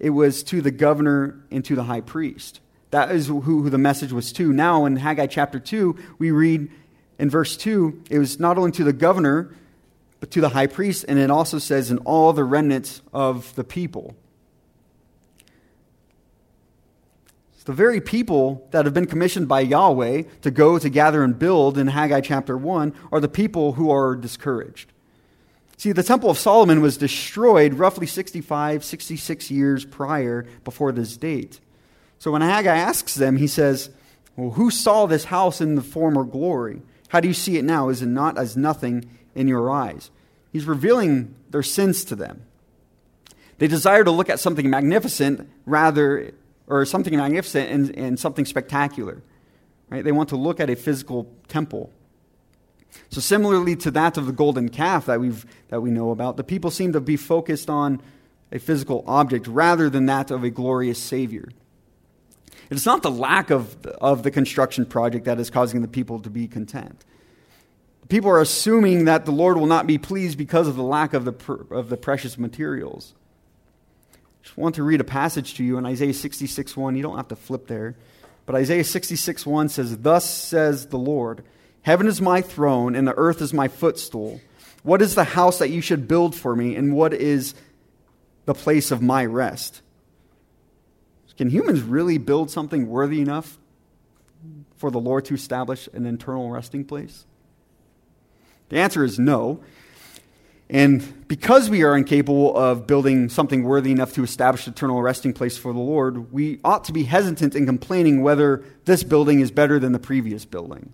it 0.00 0.10
was 0.10 0.42
to 0.44 0.62
the 0.62 0.70
governor 0.70 1.38
and 1.50 1.64
to 1.66 1.76
the 1.76 1.84
high 1.84 2.00
priest. 2.00 2.60
That 2.90 3.12
is 3.12 3.28
who, 3.28 3.42
who 3.42 3.70
the 3.70 3.78
message 3.78 4.12
was 4.12 4.32
to. 4.32 4.52
Now, 4.52 4.86
in 4.86 4.96
Haggai 4.96 5.26
chapter 5.26 5.60
2, 5.60 5.96
we 6.18 6.30
read 6.32 6.70
in 7.18 7.30
verse 7.30 7.56
2, 7.56 8.04
it 8.10 8.18
was 8.18 8.40
not 8.40 8.58
only 8.58 8.72
to 8.72 8.84
the 8.84 8.94
governor, 8.94 9.54
but 10.18 10.30
to 10.32 10.40
the 10.40 10.48
high 10.48 10.66
priest, 10.66 11.04
and 11.06 11.18
it 11.18 11.30
also 11.30 11.58
says, 11.58 11.90
in 11.90 11.98
all 11.98 12.32
the 12.32 12.44
remnants 12.44 13.02
of 13.12 13.54
the 13.54 13.64
people. 13.64 14.16
It's 17.54 17.64
the 17.64 17.72
very 17.74 18.00
people 18.00 18.66
that 18.70 18.86
have 18.86 18.94
been 18.94 19.06
commissioned 19.06 19.48
by 19.48 19.60
Yahweh 19.60 20.22
to 20.40 20.50
go 20.50 20.78
to 20.78 20.88
gather 20.88 21.22
and 21.22 21.38
build 21.38 21.76
in 21.76 21.88
Haggai 21.88 22.22
chapter 22.22 22.56
1 22.56 22.94
are 23.12 23.20
the 23.20 23.28
people 23.28 23.74
who 23.74 23.90
are 23.90 24.16
discouraged. 24.16 24.92
See, 25.80 25.92
the 25.92 26.02
Temple 26.02 26.28
of 26.28 26.36
Solomon 26.36 26.82
was 26.82 26.98
destroyed 26.98 27.72
roughly 27.72 28.06
65, 28.06 28.84
66 28.84 29.50
years 29.50 29.86
prior 29.86 30.46
before 30.62 30.92
this 30.92 31.16
date. 31.16 31.58
So 32.18 32.32
when 32.32 32.42
Haggai 32.42 32.76
asks 32.76 33.14
them, 33.14 33.38
he 33.38 33.46
says, 33.46 33.88
Well, 34.36 34.50
who 34.50 34.70
saw 34.70 35.06
this 35.06 35.24
house 35.24 35.62
in 35.62 35.76
the 35.76 35.80
former 35.80 36.24
glory? 36.24 36.82
How 37.08 37.20
do 37.20 37.28
you 37.28 37.32
see 37.32 37.56
it 37.56 37.64
now? 37.64 37.88
Is 37.88 38.02
it 38.02 38.08
not 38.08 38.36
as 38.36 38.58
nothing 38.58 39.08
in 39.34 39.48
your 39.48 39.70
eyes. 39.70 40.10
He's 40.52 40.66
revealing 40.66 41.34
their 41.48 41.62
sins 41.62 42.04
to 42.04 42.14
them. 42.14 42.42
They 43.56 43.66
desire 43.66 44.04
to 44.04 44.10
look 44.10 44.28
at 44.28 44.38
something 44.38 44.68
magnificent 44.68 45.48
rather, 45.64 46.34
or 46.66 46.84
something 46.84 47.16
magnificent 47.16 47.70
and, 47.70 47.96
and 47.96 48.20
something 48.20 48.44
spectacular. 48.44 49.22
Right? 49.88 50.04
They 50.04 50.12
want 50.12 50.28
to 50.28 50.36
look 50.36 50.60
at 50.60 50.68
a 50.68 50.76
physical 50.76 51.32
temple. 51.48 51.90
So, 53.08 53.20
similarly 53.20 53.76
to 53.76 53.90
that 53.92 54.16
of 54.16 54.26
the 54.26 54.32
golden 54.32 54.68
calf 54.68 55.06
that, 55.06 55.20
we've, 55.20 55.44
that 55.68 55.80
we 55.80 55.90
know 55.90 56.10
about, 56.10 56.36
the 56.36 56.44
people 56.44 56.70
seem 56.70 56.92
to 56.92 57.00
be 57.00 57.16
focused 57.16 57.68
on 57.68 58.00
a 58.52 58.58
physical 58.58 59.04
object 59.06 59.46
rather 59.46 59.90
than 59.90 60.06
that 60.06 60.30
of 60.30 60.44
a 60.44 60.50
glorious 60.50 60.98
Savior. 60.98 61.48
It's 62.70 62.86
not 62.86 63.02
the 63.02 63.10
lack 63.10 63.50
of, 63.50 63.84
of 63.86 64.22
the 64.22 64.30
construction 64.30 64.86
project 64.86 65.24
that 65.24 65.40
is 65.40 65.50
causing 65.50 65.82
the 65.82 65.88
people 65.88 66.20
to 66.20 66.30
be 66.30 66.46
content. 66.46 67.04
People 68.08 68.30
are 68.30 68.40
assuming 68.40 69.04
that 69.04 69.24
the 69.24 69.32
Lord 69.32 69.56
will 69.56 69.66
not 69.66 69.86
be 69.86 69.98
pleased 69.98 70.38
because 70.38 70.66
of 70.68 70.76
the 70.76 70.82
lack 70.82 71.14
of 71.14 71.24
the, 71.24 71.52
of 71.70 71.88
the 71.88 71.96
precious 71.96 72.38
materials. 72.38 73.14
I 74.12 74.44
just 74.44 74.56
want 74.56 74.76
to 74.76 74.82
read 74.82 75.00
a 75.00 75.04
passage 75.04 75.54
to 75.54 75.64
you 75.64 75.78
in 75.78 75.86
Isaiah 75.86 76.14
66 76.14 76.76
1. 76.76 76.96
You 76.96 77.02
don't 77.02 77.16
have 77.16 77.28
to 77.28 77.36
flip 77.36 77.66
there. 77.66 77.96
But 78.46 78.56
Isaiah 78.56 78.84
66 78.84 79.46
1 79.46 79.68
says, 79.68 79.98
Thus 79.98 80.28
says 80.28 80.86
the 80.86 80.98
Lord, 80.98 81.44
Heaven 81.82 82.06
is 82.06 82.20
my 82.20 82.40
throne, 82.40 82.94
and 82.94 83.06
the 83.06 83.16
earth 83.16 83.40
is 83.40 83.54
my 83.54 83.68
footstool. 83.68 84.40
What 84.82 85.02
is 85.02 85.14
the 85.14 85.24
house 85.24 85.58
that 85.58 85.70
you 85.70 85.80
should 85.80 86.08
build 86.08 86.34
for 86.34 86.54
me, 86.56 86.76
and 86.76 86.94
what 86.94 87.12
is 87.12 87.54
the 88.46 88.54
place 88.54 88.90
of 88.90 89.02
my 89.02 89.24
rest? 89.24 89.82
Can 91.40 91.48
humans 91.48 91.80
really 91.80 92.18
build 92.18 92.50
something 92.50 92.86
worthy 92.86 93.22
enough 93.22 93.58
for 94.76 94.90
the 94.90 95.00
Lord 95.00 95.24
to 95.24 95.34
establish 95.34 95.88
an 95.94 96.04
eternal 96.04 96.50
resting 96.50 96.84
place? 96.84 97.24
The 98.68 98.78
answer 98.78 99.02
is 99.04 99.18
no. 99.18 99.60
And 100.68 101.26
because 101.28 101.70
we 101.70 101.82
are 101.82 101.96
incapable 101.96 102.54
of 102.54 102.86
building 102.86 103.30
something 103.30 103.64
worthy 103.64 103.90
enough 103.90 104.12
to 104.12 104.22
establish 104.22 104.66
an 104.66 104.74
eternal 104.74 105.00
resting 105.00 105.32
place 105.32 105.56
for 105.56 105.72
the 105.72 105.78
Lord, 105.78 106.30
we 106.30 106.60
ought 106.62 106.84
to 106.84 106.92
be 106.92 107.04
hesitant 107.04 107.54
in 107.54 107.64
complaining 107.64 108.20
whether 108.20 108.62
this 108.84 109.02
building 109.02 109.40
is 109.40 109.50
better 109.50 109.78
than 109.78 109.92
the 109.92 109.98
previous 109.98 110.44
building. 110.44 110.92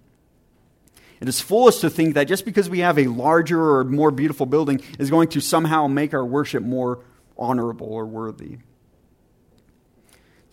It 1.20 1.28
is 1.28 1.40
foolish 1.40 1.78
to 1.78 1.90
think 1.90 2.14
that 2.14 2.25
just 2.25 2.44
because 2.44 2.68
we 2.68 2.80
have 2.80 2.99
a 2.99 3.06
larger 3.06 3.61
or 3.61 3.85
more 3.85 4.11
beautiful 4.11 4.46
building 4.46 4.80
is 4.99 5.11
going 5.11 5.28
to 5.28 5.40
somehow 5.40 5.87
make 5.87 6.12
our 6.12 6.25
worship 6.25 6.62
more 6.62 7.00
honorable 7.38 7.87
or 7.87 8.04
worthy. 8.04 8.58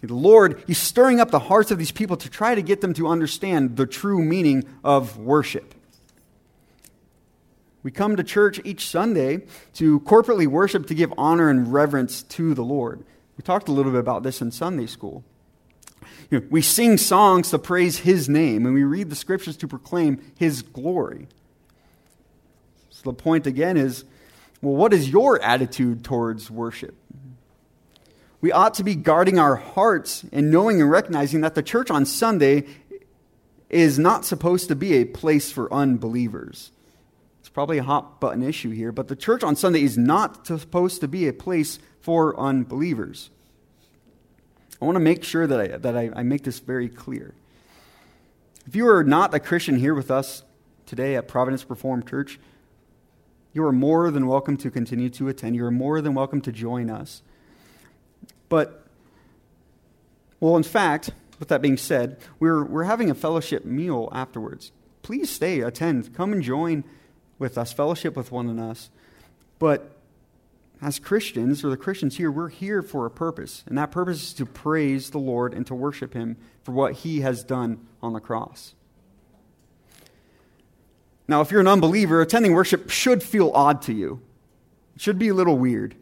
The 0.01 0.13
Lord, 0.13 0.62
He's 0.67 0.77
stirring 0.77 1.22
up 1.22 1.32
the 1.32 1.39
hearts 1.39 1.72
of 1.72 1.77
these 1.77 1.91
people 1.91 2.17
to 2.17 2.29
try 2.29 2.55
to 2.55 2.62
get 2.62 2.82
them 2.82 2.93
to 2.96 3.08
understand 3.08 3.77
the 3.77 3.86
true 3.86 4.22
meaning 4.22 4.63
of 4.84 5.17
worship. 5.17 5.74
We 7.84 7.91
come 7.91 8.15
to 8.15 8.24
church 8.24 8.62
each 8.63 8.88
Sunday 8.88 9.43
to 9.75 10.00
corporately 10.01 10.48
worship 10.48 10.88
to 10.88 10.93
give 10.93 11.13
honor 11.17 11.50
and 11.50 11.72
reverence 11.72 12.24
to 12.24 12.53
the 12.53 12.63
Lord. 12.63 13.03
We 13.38 13.43
talked 13.43 13.67
a 13.67 13.74
little 13.74 13.91
bit 13.91 14.00
about 14.00 14.24
this 14.24 14.41
in 14.41 14.51
Sunday 14.51 14.88
school. 14.88 15.24
You 16.30 16.39
know, 16.39 16.48
we 16.50 16.62
sing 16.62 16.98
songs 16.98 17.50
to 17.51 17.60
praise 17.60 18.00
His 18.00 18.30
name, 18.30 18.65
and 18.65 18.74
we 18.74 18.84
read 18.84 19.10
the 19.10 19.15
scriptures 19.15 19.58
to 19.58 19.68
proclaim 19.68 20.22
His 20.38 20.62
glory. 20.62 21.27
So 22.89 23.12
the 23.12 23.13
point 23.13 23.48
again 23.48 23.77
is 23.77 24.06
well, 24.62 24.75
what 24.75 24.94
is 24.94 25.10
your 25.10 25.42
attitude 25.42 26.06
towards 26.06 26.50
worship? 26.50 26.96
we 28.44 28.51
ought 28.51 28.74
to 28.74 28.84
be 28.84 28.94
guarding 28.94 29.39
our 29.39 29.56
hearts 29.56 30.25
and 30.34 30.51
knowing 30.51 30.82
and 30.82 30.92
recognizing 30.92 31.39
that 31.39 31.56
the 31.56 31.63
church 31.63 31.89
on 31.89 32.06
Sunday 32.06 32.65
is 33.70 33.98
not 33.98 34.25
supposed 34.25 34.68
to 34.68 34.75
be 34.75 34.96
a 34.96 35.06
place 35.06 35.50
for 35.50 35.74
unbelievers. 35.74 36.70
It's 37.39 37.48
probably 37.48 37.77
a 37.77 37.84
hot 37.84 38.20
button 38.20 38.44
issue 38.44 38.72
here, 38.72 38.92
but 38.92 39.08
the 39.08 39.15
church 39.15 39.46
on 39.46 39.56
Sunday 39.56 39.82
is 39.82 39.98
not 39.98 40.46
supposed 40.46 41.00
to 41.00 41.08
be 41.08 41.30
a 41.30 41.32
place 41.32 41.80
for 42.01 42.38
unbelievers. 42.38 43.30
I 44.82 44.86
want 44.86 44.96
to 44.96 45.00
make 45.01 45.24
sure 45.24 45.48
that 45.48 45.60
I, 45.60 45.68
that 45.77 45.96
I, 45.96 46.12
I 46.15 46.24
make 46.24 46.44
this 46.44 46.60
very 46.60 46.89
clear. 46.89 47.34
If 48.65 48.75
you 48.75 48.88
are 48.88 49.03
not 49.03 49.34
a 49.34 49.39
Christian 49.39 49.77
here 49.77 49.94
with 49.94 50.12
us 50.12 50.44
today 50.86 51.15
at 51.15 51.27
Providence 51.27 51.70
Reformed 51.70 52.08
Church, 52.08 52.39
you 53.53 53.63
are 53.65 53.72
more 53.72 54.10
than 54.10 54.27
welcome 54.27 54.58
to 54.58 54.72
continue 54.72 55.10
to 55.12 55.27
attend. 55.27 55.56
You 55.56 55.65
are 55.65 55.72
more 55.72 56.01
than 56.01 56.13
welcome 56.13 56.42
to 56.42 56.51
join 56.51 56.89
us. 56.89 57.22
But, 58.50 58.86
well, 60.39 60.58
in 60.58 60.63
fact, 60.63 61.12
with 61.39 61.50
that 61.50 61.62
being 61.62 61.77
said, 61.77 62.18
we're, 62.39 62.63
we're 62.63 62.86
having 62.86 63.10
a 63.10 63.15
fellowship 63.15 63.65
meal 63.65 64.10
afterwards. 64.12 64.72
Please 65.01 65.30
stay, 65.30 65.60
attend, 65.60 66.13
come 66.13 66.34
and 66.34 66.42
join 66.42 66.84
with 67.38 67.58
us, 67.58 67.74
fellowship 67.74 68.15
with 68.15 68.32
one 68.32 68.50
another. 68.50 68.80
But 69.60 69.93
as 70.84 71.00
Christians, 71.00 71.63
or 71.63 71.70
the 71.70 71.78
Christians 71.78 72.18
here, 72.18 72.30
we're 72.30 72.50
here 72.50 72.82
for 72.82 73.06
a 73.06 73.12
purpose. 73.12 73.63
And 73.68 73.78
that 73.78 73.90
purpose 73.90 74.22
is 74.22 74.34
to 74.34 74.46
praise 74.46 75.12
the 75.12 75.18
Lord 75.18 75.54
and 75.54 75.66
to 75.68 75.74
worship 75.74 76.13
Him 76.13 76.36
for 76.63 76.74
what 76.74 76.94
He 76.94 77.22
has 77.22 77.44
done 77.44 77.88
on 78.02 78.12
the 78.12 78.20
cross. 78.20 78.75
Now, 81.25 81.40
if 81.40 81.52
you're 81.52 81.62
an 81.62 81.68
unbeliever, 81.68 82.22
attending 82.22 82.54
worship 82.54 82.90
should 82.90 83.24
feel 83.24 83.52
odd 83.56 83.82
to 83.84 83.94
you. 83.94 84.22
It 84.96 85.02
should 85.02 85.18
be 85.18 85.30
a 85.30 85.34
little 85.34 85.58
weird. 85.58 85.96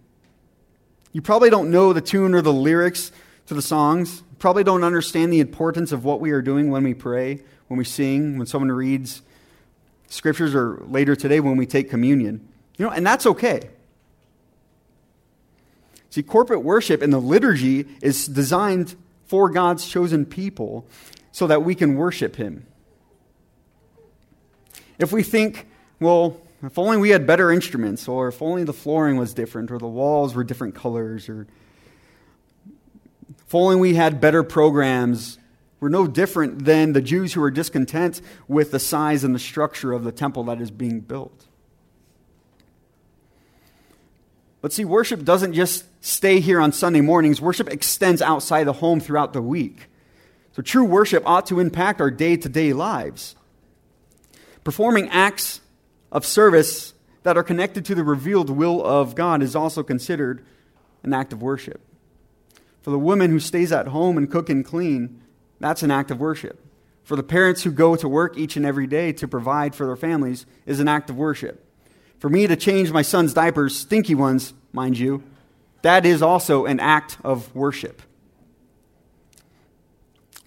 You 1.12 1.22
probably 1.22 1.52
don't 1.52 1.70
know 1.70 1.94
the 1.94 2.02
tune 2.02 2.34
or 2.34 2.42
the 2.42 2.52
lyrics 2.52 3.12
to 3.46 3.54
the 3.54 3.62
songs. 3.62 4.24
You 4.32 4.38
probably 4.40 4.64
don't 4.64 4.84
understand 4.84 5.32
the 5.32 5.42
importance 5.42 5.92
of 5.92 6.04
what 6.04 6.22
we 6.22 6.32
are 6.32 6.42
doing 6.42 6.72
when 6.72 6.84
we 6.84 6.96
pray, 6.96 7.44
when 7.68 7.78
we 7.78 7.86
sing, 7.86 8.40
when 8.40 8.48
someone 8.48 8.72
reads 8.72 9.22
scriptures, 10.08 10.56
or 10.56 10.82
later 10.88 11.16
today 11.16 11.40
when 11.40 11.56
we 11.56 11.68
take 11.68 11.90
communion. 11.90 12.48
You 12.78 12.86
know, 12.86 12.92
and 12.92 13.06
that's 13.06 13.28
okay. 13.28 13.70
See, 16.12 16.22
corporate 16.22 16.62
worship 16.62 17.01
and 17.01 17.12
the 17.12 17.20
liturgy 17.20 17.88
is 18.01 18.27
designed 18.27 18.96
for 19.25 19.50
God's 19.50 19.88
chosen 19.88 20.25
people 20.25 20.86
so 21.32 21.48
that 21.48 21.63
we 21.63 21.74
can 21.74 21.96
worship 21.96 22.36
Him. 22.36 22.65
If 25.00 25.13
we 25.13 25.24
think, 25.24 25.68
well, 26.01 26.39
if 26.62 26.77
only 26.77 26.98
we 26.98 27.12
had 27.12 27.25
better 27.25 27.50
instruments, 27.50 28.10
or 28.10 28.27
if 28.27 28.41
only 28.41 28.65
the 28.65 28.74
flooring 28.74 29.15
was 29.15 29.34
different, 29.34 29.72
or 29.72 29.80
the 29.80 29.88
walls 29.88 30.36
were 30.36 30.44
different 30.44 30.75
colors, 30.75 31.30
or 31.30 31.48
if 33.30 33.56
only 33.56 33.77
we 33.77 33.96
had 33.96 34.22
better 34.22 34.44
programs. 34.44 35.38
We're 35.80 35.89
no 35.89 36.08
different 36.08 36.65
than 36.65 36.94
the 36.94 37.01
Jews 37.01 37.34
who 37.34 37.41
are 37.41 37.50
discontent 37.50 38.22
with 38.48 38.72
the 38.72 38.80
size 38.80 39.24
and 39.24 39.34
the 39.34 39.39
structure 39.39 39.94
of 39.94 40.03
the 40.03 40.12
temple 40.12 40.44
that 40.44 40.62
is 40.62 40.70
being 40.70 41.00
built. 41.00 41.48
But 44.62 44.72
see, 44.72 44.86
worship 44.86 45.24
doesn't 45.24 45.53
just 45.53 45.86
stay 46.01 46.39
here 46.39 46.60
on 46.60 46.74
Sunday 46.74 47.01
mornings, 47.01 47.39
worship 47.39 47.70
extends 47.70 48.22
outside 48.22 48.65
the 48.65 48.74
home 48.74 49.00
throughout 49.00 49.34
the 49.34 49.41
week. 49.41 49.88
So 50.53 50.62
true 50.62 50.84
worship 50.84 51.24
ought 51.25 51.46
to 51.48 51.60
impact 51.60 52.01
our 52.01 52.12
day 52.12 52.36
to 52.36 52.50
day 52.50 52.74
lives. 52.74 53.36
Performing 54.63 55.10
acts 55.10 55.62
of 56.12 56.25
service 56.25 56.93
that 57.24 57.38
are 57.38 57.43
connected 57.43 57.86
to 57.86 57.96
the 57.96 58.03
revealed 58.03 58.50
will 58.50 58.84
of 58.84 59.15
God 59.15 59.41
is 59.41 59.55
also 59.55 59.84
considered 59.84 60.46
an 61.03 61.13
act 61.13 61.31
of 61.31 61.41
worship. 61.41 61.81
For 62.81 62.89
the 62.89 63.00
woman 63.00 63.29
who 63.29 63.39
stays 63.39 63.72
at 63.72 63.88
home 63.88 64.17
and 64.17 64.29
cook 64.29 64.50
and 64.50 64.65
clean, 64.65 65.22
that's 65.60 65.84
an 65.84 65.91
act 65.91 66.12
of 66.12 66.20
worship. 66.20 66.60
For 67.03 67.15
the 67.15 67.24
parents 67.24 67.63
who 67.63 67.72
go 67.72 67.96
to 67.96 68.08
work 68.08 68.38
each 68.38 68.55
and 68.55 68.65
every 68.65 68.88
day 68.88 69.13
to 69.13 69.27
provide 69.27 69.75
for 69.75 69.86
their 69.86 69.96
families 69.96 70.46
is 70.65 70.79
an 70.79 70.88
act 70.88 71.10
of 71.10 71.17
worship. 71.17 71.65
For 72.20 72.29
me 72.29 72.48
to 72.48 72.55
change 72.55 72.91
my 72.91 73.01
son's 73.01 73.34
diapers, 73.34 73.75
stinky 73.75 74.15
ones, 74.15 74.53
mind 74.74 74.98
you, 74.98 75.24
that 75.82 76.06
is 76.06 76.22
also 76.22 76.66
an 76.66 76.80
act 76.80 77.18
of 77.24 77.54
worship. 77.56 78.02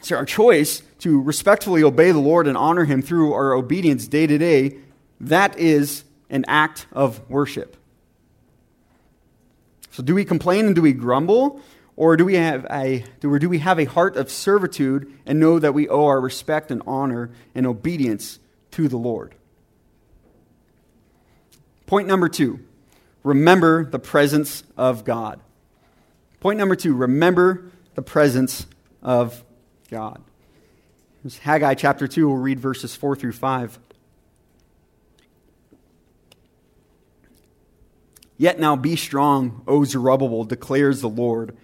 So, 0.00 0.16
our 0.16 0.24
choice 0.24 0.82
to 1.00 1.20
respectfully 1.22 1.82
obey 1.82 2.12
the 2.12 2.18
Lord 2.18 2.46
and 2.46 2.56
honor 2.56 2.84
Him 2.84 3.00
through 3.00 3.32
our 3.32 3.54
obedience 3.54 4.06
day 4.06 4.26
to 4.26 4.38
day 4.38 4.78
that 5.20 5.58
is 5.58 6.04
an 6.30 6.44
act 6.46 6.86
of 6.92 7.28
worship. 7.30 7.76
So, 9.90 10.02
do 10.02 10.14
we 10.14 10.24
complain 10.24 10.66
and 10.66 10.74
do 10.74 10.82
we 10.82 10.92
grumble? 10.92 11.60
Or 11.96 12.16
do 12.16 12.24
we, 12.24 12.34
have 12.34 12.66
a, 12.70 13.04
or 13.22 13.38
do 13.38 13.48
we 13.48 13.60
have 13.60 13.78
a 13.78 13.84
heart 13.84 14.16
of 14.16 14.28
servitude 14.28 15.12
and 15.24 15.38
know 15.38 15.60
that 15.60 15.74
we 15.74 15.88
owe 15.88 16.06
our 16.06 16.20
respect 16.20 16.72
and 16.72 16.82
honor 16.88 17.30
and 17.54 17.66
obedience 17.66 18.40
to 18.72 18.88
the 18.88 18.96
Lord? 18.96 19.36
Point 21.86 22.08
number 22.08 22.28
two 22.28 22.60
remember 23.24 23.84
the 23.84 23.98
presence 23.98 24.62
of 24.76 25.04
God. 25.04 25.40
Point 26.38 26.58
number 26.58 26.76
two 26.76 26.94
remember 26.94 27.72
the 27.96 28.02
presence 28.02 28.66
of 29.02 29.42
God. 29.90 30.22
Haggai 31.40 31.74
chapter 31.74 32.06
2, 32.06 32.28
we'll 32.28 32.36
read 32.36 32.60
verses 32.60 32.94
4 32.94 33.16
through 33.16 33.32
5. 33.32 33.78
Yet 38.36 38.60
now 38.60 38.76
be 38.76 38.96
strong, 38.96 39.62
O 39.66 39.84
Zerubbabel, 39.84 40.44
declares 40.44 41.00
the 41.00 41.08
Lord. 41.08 41.56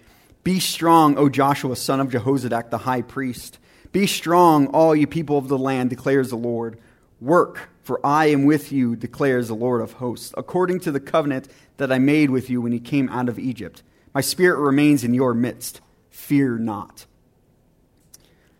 Be 0.43 0.59
strong, 0.59 1.15
O 1.17 1.29
Joshua, 1.29 1.75
son 1.75 1.99
of 1.99 2.07
Jehozadak, 2.07 2.71
the 2.71 2.79
high 2.79 3.03
priest. 3.03 3.59
Be 3.91 4.07
strong, 4.07 4.67
all 4.67 4.95
you 4.95 5.05
people 5.05 5.37
of 5.37 5.47
the 5.47 5.59
land, 5.59 5.91
declares 5.91 6.29
the 6.29 6.37
Lord. 6.37 6.79
Work, 7.21 7.69
for 7.83 8.05
I 8.05 8.25
am 8.25 8.45
with 8.45 8.71
you, 8.71 8.95
declares 8.95 9.47
the 9.47 9.53
Lord 9.53 9.81
of 9.81 9.93
hosts, 9.93 10.33
according 10.35 10.81
to 10.81 10.91
the 10.91 10.99
covenant 10.99 11.47
that 11.77 11.91
I 11.91 11.99
made 11.99 12.29
with 12.29 12.49
you 12.49 12.61
when 12.61 12.73
you 12.73 12.79
came 12.79 13.07
out 13.09 13.29
of 13.29 13.39
Egypt. 13.39 13.83
My 14.13 14.21
spirit 14.21 14.59
remains 14.59 15.03
in 15.03 15.13
your 15.13 15.33
midst. 15.33 15.79
Fear 16.09 16.57
not. 16.57 17.05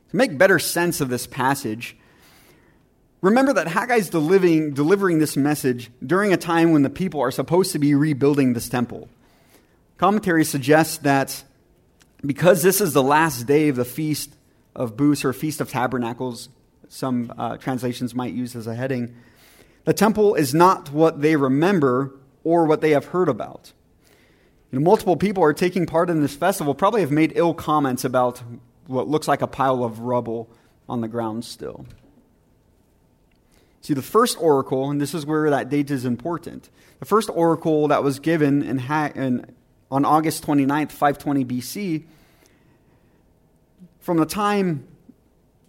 To 0.10 0.16
make 0.16 0.38
better 0.38 0.60
sense 0.60 1.02
of 1.02 1.10
this 1.10 1.28
passage, 1.28 1.98
Remember 3.22 3.54
that 3.54 3.68
Haggai's 3.68 4.10
delivering, 4.10 4.74
delivering 4.74 5.20
this 5.20 5.38
message 5.38 5.92
during 6.06 6.34
a 6.34 6.38
time 6.38 6.72
when 6.72 6.82
the 6.82 6.90
people 6.90 7.22
are 7.22 7.32
supposed 7.32 7.72
to 7.74 7.80
be 7.80 7.94
rebuilding 7.94 8.54
this 8.54 8.68
temple. 8.68 9.10
Commentary 9.98 10.44
suggests 10.44 10.98
that 11.00 11.44
because 12.26 12.64
this 12.64 12.82
is 12.82 12.94
the 12.94 13.04
last 13.04 13.46
day 13.46 13.70
of 13.70 13.76
the 13.76 13.86
Feast 13.86 14.36
of 14.76 14.98
Booths 14.98 15.24
or 15.24 15.34
Feast 15.34 15.62
of 15.62 15.70
Tabernacles, 15.70 16.50
some 16.92 17.34
uh, 17.38 17.56
translations 17.56 18.14
might 18.14 18.34
use 18.34 18.54
as 18.54 18.68
a 18.68 18.76
heading, 18.76 19.16
the 19.86 19.94
temple 19.94 20.36
is 20.36 20.54
not 20.54 20.92
what 20.92 21.22
they 21.22 21.38
remember 21.38 22.14
or 22.44 22.66
what 22.66 22.82
they 22.82 22.92
have 22.92 23.06
heard 23.06 23.30
about. 23.30 23.72
You 24.72 24.80
know, 24.80 24.84
multiple 24.84 25.16
people 25.16 25.42
are 25.42 25.54
taking 25.54 25.86
part 25.86 26.10
in 26.10 26.22
this 26.22 26.36
festival, 26.36 26.76
probably 26.76 27.00
have 27.00 27.12
made 27.12 27.32
ill 27.36 27.54
comments 27.54 28.04
about 28.04 28.44
what 28.88 29.08
looks 29.08 29.28
like 29.28 29.42
a 29.42 29.48
pile 29.48 29.86
of 29.86 30.00
rubble 30.00 30.50
on 30.90 31.00
the 31.00 31.08
ground 31.08 31.46
still. 31.46 31.86
See, 33.80 33.94
the 33.94 34.02
first 34.02 34.38
oracle, 34.42 34.90
and 34.90 35.00
this 35.00 35.14
is 35.14 35.26
where 35.26 35.50
that 35.50 35.70
date 35.70 35.90
is 35.92 36.04
important, 36.04 36.70
the 37.00 37.06
first 37.06 37.30
oracle 37.30 37.88
that 37.88 38.04
was 38.04 38.20
given 38.20 38.64
in, 38.64 38.80
in, 39.16 39.46
on 39.90 40.04
August 40.04 40.46
29th, 40.46 40.92
520 40.92 41.46
BC, 41.46 42.04
from 44.02 44.18
the 44.18 44.26
time 44.26 44.88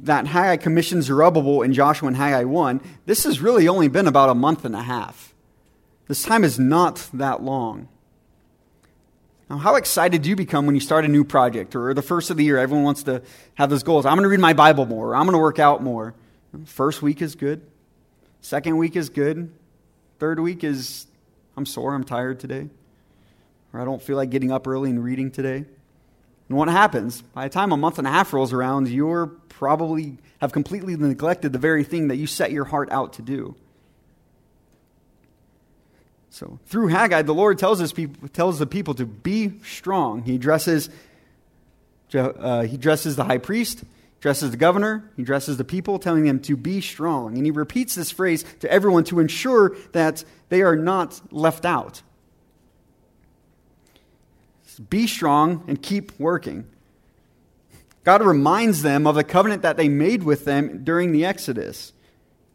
that 0.03 0.27
Haggai 0.27 0.57
commissions 0.57 1.07
Zerubbabel 1.07 1.63
in 1.63 1.73
Joshua 1.73 2.09
and 2.09 2.17
Haggai 2.17 2.45
1, 2.45 2.81
this 3.07 3.25
has 3.25 3.41
really 3.41 3.69
only 3.69 3.89
been 3.89 4.07
about 4.07 4.29
a 4.29 4.35
month 4.35 4.65
and 4.65 4.75
a 4.75 4.83
half. 4.83 5.33
This 6.09 6.23
time 6.23 6.45
is 6.45 6.59
not 6.59 7.09
that 7.15 7.43
long. 7.43 7.89
Now, 9.49 9.59
how 9.59 9.77
excited 9.77 10.23
do 10.23 10.31
you 10.31 10.37
become 10.37 10.67
when 10.67 10.75
you 10.75 10.81
start 10.81 11.05
a 11.05 11.09
new 11.09 11.25
project 11.25 11.77
or 11.77 11.95
the 11.95 12.03
first 12.03 12.31
of 12.31 12.37
the 12.37 12.45
year? 12.45 12.59
Everyone 12.59 12.85
wants 12.85 13.05
to 13.05 13.23
have 13.55 13.71
those 13.71 13.83
goals. 13.83 14.05
I'm 14.05 14.15
going 14.15 14.25
to 14.25 14.29
read 14.29 14.41
my 14.41 14.55
Bible 14.55 14.87
more. 14.87 15.15
I'm 15.15 15.25
going 15.25 15.35
to 15.35 15.39
work 15.39 15.59
out 15.59 15.83
more. 15.83 16.15
First 16.65 17.01
week 17.01 17.23
is 17.23 17.35
good. 17.35 17.63
Second 18.41 18.79
week 18.79 18.97
is 18.97 19.09
good. 19.09 19.53
Third 20.19 20.41
week 20.41 20.65
is, 20.65 21.07
I'm 21.57 21.67
sore, 21.67 21.95
I'm 21.95 22.05
tired 22.05 22.41
today. 22.41 22.69
Or 23.73 23.81
I 23.81 23.85
don't 23.85 24.03
feel 24.03 24.17
like 24.17 24.31
getting 24.31 24.51
up 24.51 24.67
early 24.67 24.91
and 24.91 25.03
reading 25.03 25.31
today. 25.31 25.65
And 26.49 26.59
what 26.59 26.69
happens? 26.69 27.23
By 27.23 27.49
the 27.49 27.53
time 27.53 27.73
a 27.73 27.77
month 27.77 27.99
and 27.99 28.07
a 28.07 28.11
half 28.11 28.33
rolls 28.33 28.53
around, 28.53 28.89
you're 28.89 29.27
probably 29.63 30.19
have 30.41 30.51
completely 30.51 30.97
neglected 30.97 31.53
the 31.53 31.59
very 31.59 31.85
thing 31.85 32.09
that 32.09 32.17
you 32.17 32.27
set 32.27 32.51
your 32.51 32.65
heart 32.65 32.91
out 32.91 33.13
to 33.13 33.23
do. 33.23 33.55
So 36.31 36.59
through 36.67 36.89
Haggai, 36.89 37.23
the 37.23 37.33
Lord 37.33 37.61
tells, 37.61 37.79
his 37.79 37.93
people, 37.93 38.27
tells 38.31 38.59
the 38.59 38.67
people 38.67 38.93
to 38.95 39.07
be 39.07 39.61
strong. 39.63 40.25
He 40.25 40.35
addresses, 40.35 40.91
uh, 42.13 42.63
he 42.63 42.75
addresses 42.75 43.15
the 43.15 43.23
high 43.23 43.39
priest, 43.39 43.85
dresses 44.19 44.51
the 44.51 44.57
governor, 44.57 45.09
he 45.17 45.23
dresses 45.23 45.59
the 45.59 45.65
people, 45.65 46.01
telling 46.01 46.25
them 46.25 46.41
to 46.41 46.57
be 46.57 46.81
strong. 46.81 47.37
And 47.37 47.47
he 47.47 47.53
repeats 47.53 47.95
this 47.95 48.11
phrase 48.11 48.45
to 48.59 48.69
everyone 48.69 49.05
to 49.05 49.21
ensure 49.21 49.77
that 49.93 50.25
they 50.49 50.63
are 50.63 50.75
not 50.75 51.21
left 51.31 51.65
out. 51.65 52.03
Be 54.91 55.07
strong 55.07 55.63
and 55.69 55.81
keep 55.81 56.19
working. 56.19 56.67
God 58.05 58.23
reminds 58.23 58.83
them 58.83 59.07
of 59.07 59.15
the 59.15 59.25
covenant 59.25 59.63
that 59.63 59.77
they 59.77 59.89
made 59.89 60.23
with 60.25 60.45
them 60.45 60.83
during 60.85 61.13
the 61.13 61.25
Exodus. 61.25 61.93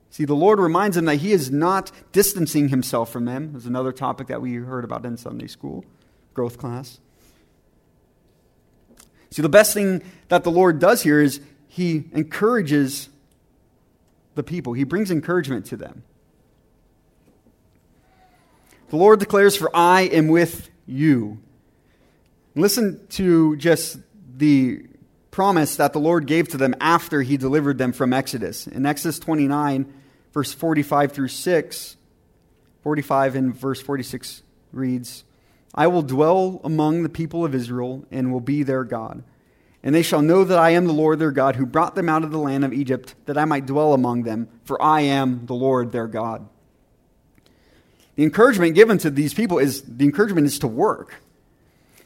See, 0.09 0.25
the 0.25 0.35
Lord 0.35 0.59
reminds 0.59 0.95
them 0.95 1.05
that 1.05 1.17
He 1.17 1.31
is 1.31 1.51
not 1.51 1.91
distancing 2.11 2.69
Himself 2.69 3.09
from 3.11 3.25
them. 3.25 3.53
There's 3.53 3.65
another 3.65 3.91
topic 3.91 4.27
that 4.27 4.41
we 4.41 4.55
heard 4.55 4.83
about 4.83 5.05
in 5.05 5.15
Sunday 5.17 5.47
school, 5.47 5.85
growth 6.33 6.57
class. 6.57 6.99
See, 9.31 9.41
the 9.41 9.49
best 9.49 9.73
thing 9.73 10.01
that 10.29 10.43
the 10.43 10.51
Lord 10.51 10.79
does 10.79 11.03
here 11.03 11.21
is 11.21 11.41
he 11.67 12.05
encourages 12.13 13.09
the 14.35 14.43
people, 14.43 14.73
he 14.73 14.83
brings 14.83 15.11
encouragement 15.11 15.65
to 15.67 15.77
them. 15.77 16.03
The 18.89 18.95
Lord 18.95 19.19
declares, 19.19 19.55
For 19.55 19.69
I 19.75 20.01
am 20.01 20.27
with 20.27 20.69
you. 20.85 21.39
Listen 22.55 23.05
to 23.09 23.55
just 23.57 23.99
the 24.37 24.85
promise 25.37 25.75
that 25.75 25.93
the 25.93 25.99
Lord 25.99 26.25
gave 26.25 26.47
to 26.47 26.57
them 26.57 26.73
after 26.81 27.21
he 27.21 27.37
delivered 27.37 27.77
them 27.77 27.93
from 27.93 28.11
Exodus. 28.11 28.65
In 28.65 28.87
Exodus 28.87 29.19
29, 29.19 29.85
verse 30.33 30.51
45 30.51 31.11
through 31.11 31.27
6, 31.27 31.95
45 32.81 33.35
and 33.35 33.55
verse 33.55 33.79
46 33.79 34.41
reads, 34.73 35.23
I 35.75 35.85
will 35.85 36.01
dwell 36.01 36.59
among 36.63 37.03
the 37.03 37.07
people 37.07 37.45
of 37.45 37.53
Israel 37.53 38.03
and 38.09 38.33
will 38.33 38.39
be 38.39 38.63
their 38.63 38.83
God. 38.83 39.23
And 39.83 39.93
they 39.93 40.01
shall 40.01 40.23
know 40.23 40.43
that 40.43 40.57
I 40.57 40.71
am 40.71 40.87
the 40.87 40.91
Lord 40.91 41.19
their 41.19 41.29
God, 41.29 41.55
who 41.55 41.67
brought 41.67 41.93
them 41.93 42.09
out 42.09 42.23
of 42.23 42.31
the 42.31 42.39
land 42.39 42.65
of 42.65 42.73
Egypt, 42.73 43.13
that 43.27 43.37
I 43.37 43.45
might 43.45 43.67
dwell 43.67 43.93
among 43.93 44.23
them, 44.23 44.47
for 44.63 44.81
I 44.81 45.01
am 45.01 45.45
the 45.45 45.53
Lord 45.53 45.91
their 45.91 46.07
God. 46.07 46.49
The 48.15 48.23
encouragement 48.23 48.73
given 48.73 48.97
to 48.97 49.11
these 49.11 49.35
people 49.35 49.59
is 49.59 49.83
the 49.83 50.05
encouragement 50.05 50.47
is 50.47 50.57
to 50.57 50.67
work. 50.67 51.21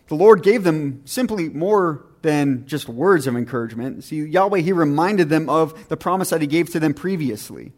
The 0.09 0.15
Lord 0.15 0.43
gave 0.43 0.65
them 0.65 1.03
simply 1.05 1.47
more 1.47 2.10
than 2.21 2.65
just 2.67 2.87
words 2.87 3.27
of 3.27 3.35
encouragement. 3.35 4.03
See, 4.03 4.23
Yahweh, 4.23 4.59
He 4.59 4.71
reminded 4.71 5.29
them 5.29 5.49
of 5.49 5.87
the 5.89 5.97
promise 5.97 6.29
that 6.29 6.41
He 6.41 6.47
gave 6.47 6.69
to 6.71 6.79
them 6.79 6.93
previously. 6.93 7.73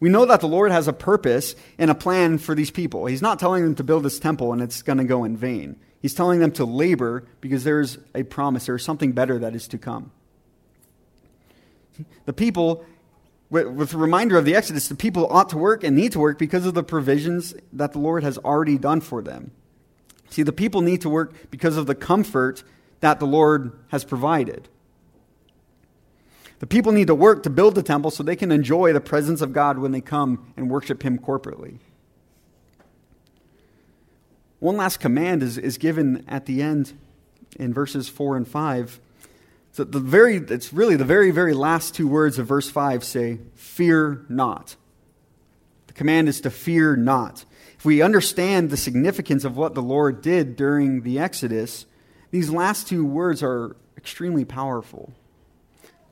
We 0.00 0.08
know 0.08 0.24
that 0.26 0.40
the 0.40 0.48
Lord 0.48 0.70
has 0.70 0.86
a 0.86 0.92
purpose 0.92 1.56
and 1.76 1.90
a 1.90 1.94
plan 1.94 2.38
for 2.38 2.54
these 2.54 2.70
people. 2.70 3.06
He's 3.06 3.22
not 3.22 3.40
telling 3.40 3.64
them 3.64 3.74
to 3.76 3.84
build 3.84 4.04
this 4.04 4.18
temple 4.18 4.52
and 4.52 4.62
it's 4.62 4.82
going 4.82 4.98
to 4.98 5.04
go 5.04 5.24
in 5.24 5.36
vain. 5.36 5.76
He's 6.00 6.14
telling 6.14 6.38
them 6.38 6.52
to 6.52 6.64
labor 6.64 7.26
because 7.40 7.64
there's 7.64 7.98
a 8.14 8.22
promise, 8.22 8.66
there's 8.66 8.84
something 8.84 9.12
better 9.12 9.38
that 9.40 9.56
is 9.56 9.66
to 9.68 9.78
come. 9.78 10.12
The 12.26 12.32
people, 12.32 12.84
with 13.50 13.90
the 13.90 13.98
reminder 13.98 14.38
of 14.38 14.44
the 14.44 14.54
Exodus, 14.54 14.86
the 14.86 14.94
people 14.94 15.26
ought 15.26 15.48
to 15.48 15.58
work 15.58 15.82
and 15.82 15.96
need 15.96 16.12
to 16.12 16.20
work 16.20 16.38
because 16.38 16.64
of 16.64 16.74
the 16.74 16.84
provisions 16.84 17.54
that 17.72 17.92
the 17.92 17.98
Lord 17.98 18.22
has 18.22 18.38
already 18.38 18.78
done 18.78 19.00
for 19.00 19.20
them. 19.20 19.50
See, 20.30 20.42
the 20.42 20.52
people 20.52 20.80
need 20.80 21.00
to 21.02 21.08
work 21.08 21.50
because 21.50 21.76
of 21.76 21.86
the 21.86 21.94
comfort 21.94 22.62
that 23.00 23.20
the 23.20 23.26
Lord 23.26 23.72
has 23.88 24.04
provided. 24.04 24.68
The 26.58 26.66
people 26.66 26.92
need 26.92 27.06
to 27.06 27.14
work 27.14 27.44
to 27.44 27.50
build 27.50 27.74
the 27.74 27.82
temple 27.82 28.10
so 28.10 28.22
they 28.22 28.36
can 28.36 28.50
enjoy 28.50 28.92
the 28.92 29.00
presence 29.00 29.40
of 29.40 29.52
God 29.52 29.78
when 29.78 29.92
they 29.92 30.00
come 30.00 30.52
and 30.56 30.68
worship 30.68 31.02
Him 31.02 31.18
corporately. 31.18 31.78
One 34.58 34.76
last 34.76 34.98
command 34.98 35.42
is, 35.42 35.56
is 35.56 35.78
given 35.78 36.24
at 36.26 36.46
the 36.46 36.62
end 36.62 36.92
in 37.58 37.72
verses 37.72 38.08
4 38.08 38.36
and 38.36 38.48
5. 38.48 39.00
So 39.70 39.84
the 39.84 40.00
very, 40.00 40.36
it's 40.36 40.72
really 40.72 40.96
the 40.96 41.04
very, 41.04 41.30
very 41.30 41.54
last 41.54 41.94
two 41.94 42.08
words 42.08 42.38
of 42.40 42.46
verse 42.46 42.68
5 42.68 43.04
say, 43.04 43.38
Fear 43.54 44.24
not. 44.28 44.74
The 45.86 45.92
command 45.92 46.28
is 46.28 46.40
to 46.40 46.50
fear 46.50 46.96
not. 46.96 47.44
If 47.78 47.84
we 47.84 48.02
understand 48.02 48.70
the 48.70 48.76
significance 48.76 49.44
of 49.44 49.56
what 49.56 49.74
the 49.74 49.82
Lord 49.82 50.20
did 50.20 50.56
during 50.56 51.02
the 51.02 51.18
Exodus, 51.18 51.86
these 52.30 52.50
last 52.50 52.88
two 52.88 53.04
words 53.04 53.42
are 53.42 53.76
extremely 53.96 54.44
powerful. 54.44 55.12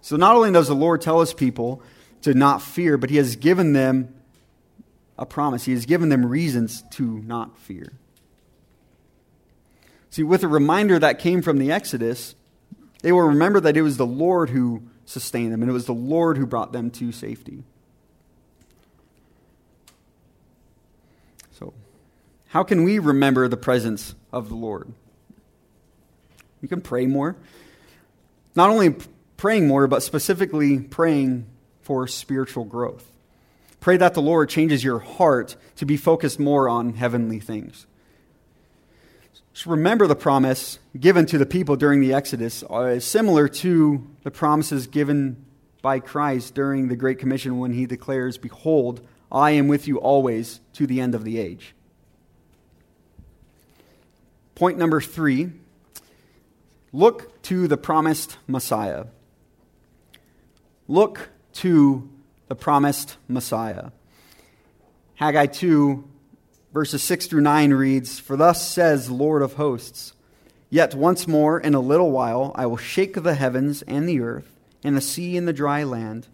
So 0.01 0.17
not 0.17 0.37
only 0.37 0.53
does 0.53 0.69
the 0.69 0.75
Lord 0.75 1.01
tell 1.01 1.21
his 1.21 1.35
people 1.35 1.83
to 2.23 2.35
not 2.35 2.63
fear, 2.63 2.97
but 2.97 3.11
he 3.11 3.17
has 3.17 3.35
given 3.37 3.73
them 3.73 4.15
a 5.19 5.27
promise. 5.27 5.65
He 5.65 5.73
has 5.73 5.87
given 5.87 6.09
them 6.09 6.25
reasons 6.25 6.85
to 6.93 7.19
not 7.23 7.59
fear. 7.59 7.93
See, 10.11 10.23
with 10.23 10.45
a 10.45 10.49
reminder 10.49 10.99
that 10.99 11.19
came 11.19 11.43
from 11.43 11.59
the 11.59 11.73
Exodus, 11.73 12.35
they 13.03 13.13
will 13.13 13.23
remember 13.23 13.61
that 13.61 13.77
it 13.77 13.83
was 13.83 13.97
the 13.97 14.07
Lord 14.07 14.51
who 14.51 14.83
sustained 15.05 15.53
them, 15.53 15.63
and 15.63 15.71
it 15.71 15.75
was 15.75 15.87
the 15.87 15.93
Lord 15.95 16.39
who 16.39 16.47
brought 16.47 16.73
them 16.73 16.91
to 16.93 17.13
safety. 17.13 17.65
So, 21.53 21.73
how 22.57 22.63
can 22.63 22.85
we 22.85 22.99
remember 22.99 23.49
the 23.49 23.57
presence 23.59 24.15
of 24.33 24.49
the 24.49 24.55
Lord? 24.55 24.91
You 26.63 26.69
can 26.69 26.81
pray 26.81 27.05
more. 27.05 27.37
Not 28.55 28.71
only 28.71 28.97
praying 29.37 29.69
more, 29.69 29.87
but 29.87 30.03
specifically 30.03 30.79
praying 30.79 31.45
for 31.83 32.09
spiritual 32.09 32.65
growth. 32.65 33.11
Pray 33.79 33.99
that 33.99 34.15
the 34.15 34.23
Lord 34.23 34.49
changes 34.49 34.83
your 34.83 35.01
heart 35.01 35.57
to 35.77 35.85
be 35.85 35.99
focused 35.99 36.41
more 36.41 36.67
on 36.67 36.95
heavenly 36.95 37.41
things. 37.41 37.87
So 39.53 39.71
remember 39.71 40.07
the 40.07 40.17
promise 40.17 40.79
given 40.99 41.27
to 41.27 41.37
the 41.37 41.45
people 41.45 41.77
during 41.77 42.01
the 42.01 42.15
Exodus 42.15 42.63
uh, 42.63 42.99
similar 43.01 43.49
to 43.49 44.03
the 44.23 44.31
promises 44.31 44.87
given 44.87 45.45
by 45.83 46.01
Christ 46.01 46.55
during 46.55 46.89
the 46.89 46.97
Great 46.97 47.19
Commission 47.19 47.59
when 47.59 47.75
he 47.75 47.85
declares, 47.85 48.39
Behold, 48.39 49.07
I 49.31 49.51
am 49.51 49.69
with 49.69 49.87
you 49.87 49.99
always 49.99 50.61
to 50.73 50.87
the 50.87 51.03
end 51.03 51.15
of 51.15 51.23
the 51.23 51.39
age. 51.39 51.75
Point 54.57 54.77
number 54.79 55.01
three 55.01 55.53
look 56.93 57.41
to 57.43 57.69
the 57.69 57.77
promised 57.77 58.39
Messiah. 58.49 59.07
Look 60.89 61.29
to 61.55 62.11
the 62.49 62.57
promised 62.57 63.17
Messiah. 63.29 63.91
Haggai 65.15 65.47
2 65.47 66.05
Verses 66.77 67.03
6 67.05 67.29
through 67.29 67.41
9 67.41 67.73
reads 67.73 68.19
For 68.19 68.37
thus 68.37 68.71
says 68.71 69.11
Lord 69.11 69.41
of 69.41 69.55
hosts, 69.55 70.13
Yet 70.69 70.95
once 70.95 71.27
more 71.27 71.59
in 71.59 71.73
a 71.73 71.81
little 71.81 72.11
while 72.11 72.53
I 72.55 72.67
will 72.67 72.77
shake 72.77 73.15
the 73.15 73.35
heavens 73.35 73.81
and 73.81 74.07
the 74.07 74.21
earth, 74.21 74.61
and 74.85 74.95
the 74.95 75.01
sea 75.01 75.39
and 75.39 75.49
the 75.49 75.55
dry 75.55 75.85
land, 75.85 76.29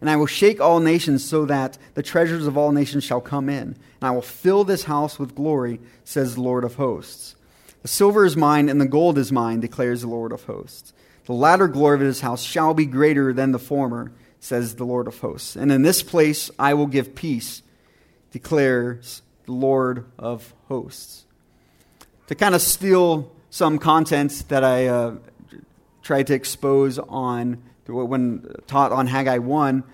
And 0.00 0.10
I 0.10 0.16
will 0.16 0.26
shake 0.26 0.60
all 0.60 0.80
nations 0.80 1.24
so 1.24 1.44
that 1.44 1.78
the 1.94 2.02
treasures 2.02 2.48
of 2.48 2.58
all 2.58 2.72
nations 2.72 3.04
shall 3.04 3.20
come 3.20 3.48
in. 3.48 3.76
And 4.00 4.02
I 4.02 4.10
will 4.10 4.20
fill 4.20 4.64
this 4.64 4.82
house 4.82 5.16
with 5.16 5.36
glory, 5.36 5.78
says 6.02 6.34
the 6.34 6.42
Lord 6.42 6.64
of 6.64 6.74
hosts. 6.74 7.36
The 7.84 7.88
silver 7.88 8.24
is 8.24 8.34
mine 8.34 8.70
and 8.70 8.80
the 8.80 8.88
gold 8.88 9.18
is 9.18 9.30
mine, 9.30 9.60
declares 9.60 10.00
the 10.00 10.06
Lord 10.06 10.32
of 10.32 10.44
hosts. 10.44 10.94
The 11.26 11.34
latter 11.34 11.68
glory 11.68 11.96
of 11.96 12.00
this 12.00 12.22
house 12.22 12.42
shall 12.42 12.72
be 12.72 12.86
greater 12.86 13.30
than 13.34 13.52
the 13.52 13.58
former, 13.58 14.10
says 14.40 14.76
the 14.76 14.86
Lord 14.86 15.06
of 15.06 15.18
hosts. 15.18 15.54
And 15.54 15.70
in 15.70 15.82
this 15.82 16.02
place 16.02 16.50
I 16.58 16.72
will 16.72 16.86
give 16.86 17.14
peace, 17.14 17.62
declares 18.32 19.20
the 19.44 19.52
Lord 19.52 20.06
of 20.18 20.54
hosts. 20.68 21.26
To 22.28 22.34
kind 22.34 22.54
of 22.54 22.62
steal 22.62 23.30
some 23.50 23.78
content 23.78 24.44
that 24.48 24.64
I 24.64 24.86
uh, 24.86 25.16
tried 26.02 26.28
to 26.28 26.34
expose 26.34 26.98
on 26.98 27.62
when 27.86 28.50
taught 28.66 28.92
on 28.92 29.08
Haggai 29.08 29.36
1, 29.36 29.84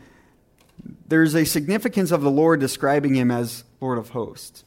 there's 1.08 1.34
a 1.34 1.44
significance 1.44 2.12
of 2.12 2.22
the 2.22 2.30
Lord 2.30 2.60
describing 2.60 3.16
him 3.16 3.32
as 3.32 3.64
Lord 3.80 3.98
of 3.98 4.10
hosts. 4.10 4.62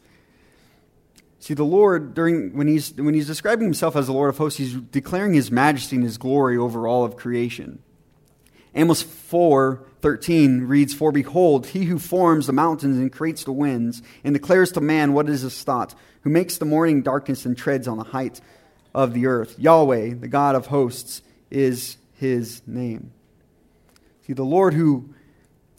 See, 1.44 1.54
the 1.54 1.66
Lord, 1.66 2.14
during, 2.14 2.56
when, 2.56 2.70
he's, 2.70 2.94
when 2.94 3.14
he's 3.14 3.28
describing 3.28 3.66
himself 3.66 3.98
as 3.98 4.06
the 4.06 4.14
Lord 4.14 4.30
of 4.30 4.38
hosts, 4.38 4.60
he's 4.60 4.76
declaring 4.76 5.34
his 5.34 5.52
majesty 5.52 5.98
and 5.98 6.06
his 6.06 6.18
glory 6.18 6.56
over 6.56 6.88
all 6.88 7.04
of 7.04 7.18
creation. 7.18 7.80
Amos 8.74 9.02
4 9.02 9.86
13 10.00 10.62
reads, 10.62 10.94
For 10.94 11.12
behold, 11.12 11.68
he 11.68 11.84
who 11.84 12.00
forms 12.00 12.48
the 12.48 12.54
mountains 12.54 12.96
and 12.96 13.12
creates 13.12 13.44
the 13.44 13.52
winds, 13.52 14.02
and 14.24 14.34
declares 14.34 14.72
to 14.72 14.80
man 14.80 15.12
what 15.12 15.28
is 15.28 15.42
his 15.42 15.62
thought, 15.64 15.94
who 16.22 16.30
makes 16.30 16.60
the 16.60 16.66
morning 16.66 17.02
darkness 17.02 17.46
and 17.46 17.58
treads 17.58 17.90
on 17.90 17.98
the 17.98 18.06
height 18.06 18.40
of 18.96 19.14
the 19.14 19.26
earth. 19.26 19.60
Yahweh, 19.60 20.14
the 20.14 20.30
God 20.30 20.56
of 20.56 20.68
hosts, 20.68 21.24
is 21.52 21.98
his 22.14 22.62
name. 22.66 23.12
See, 24.26 24.32
the 24.32 24.44
Lord 24.44 24.76
who 24.76 25.14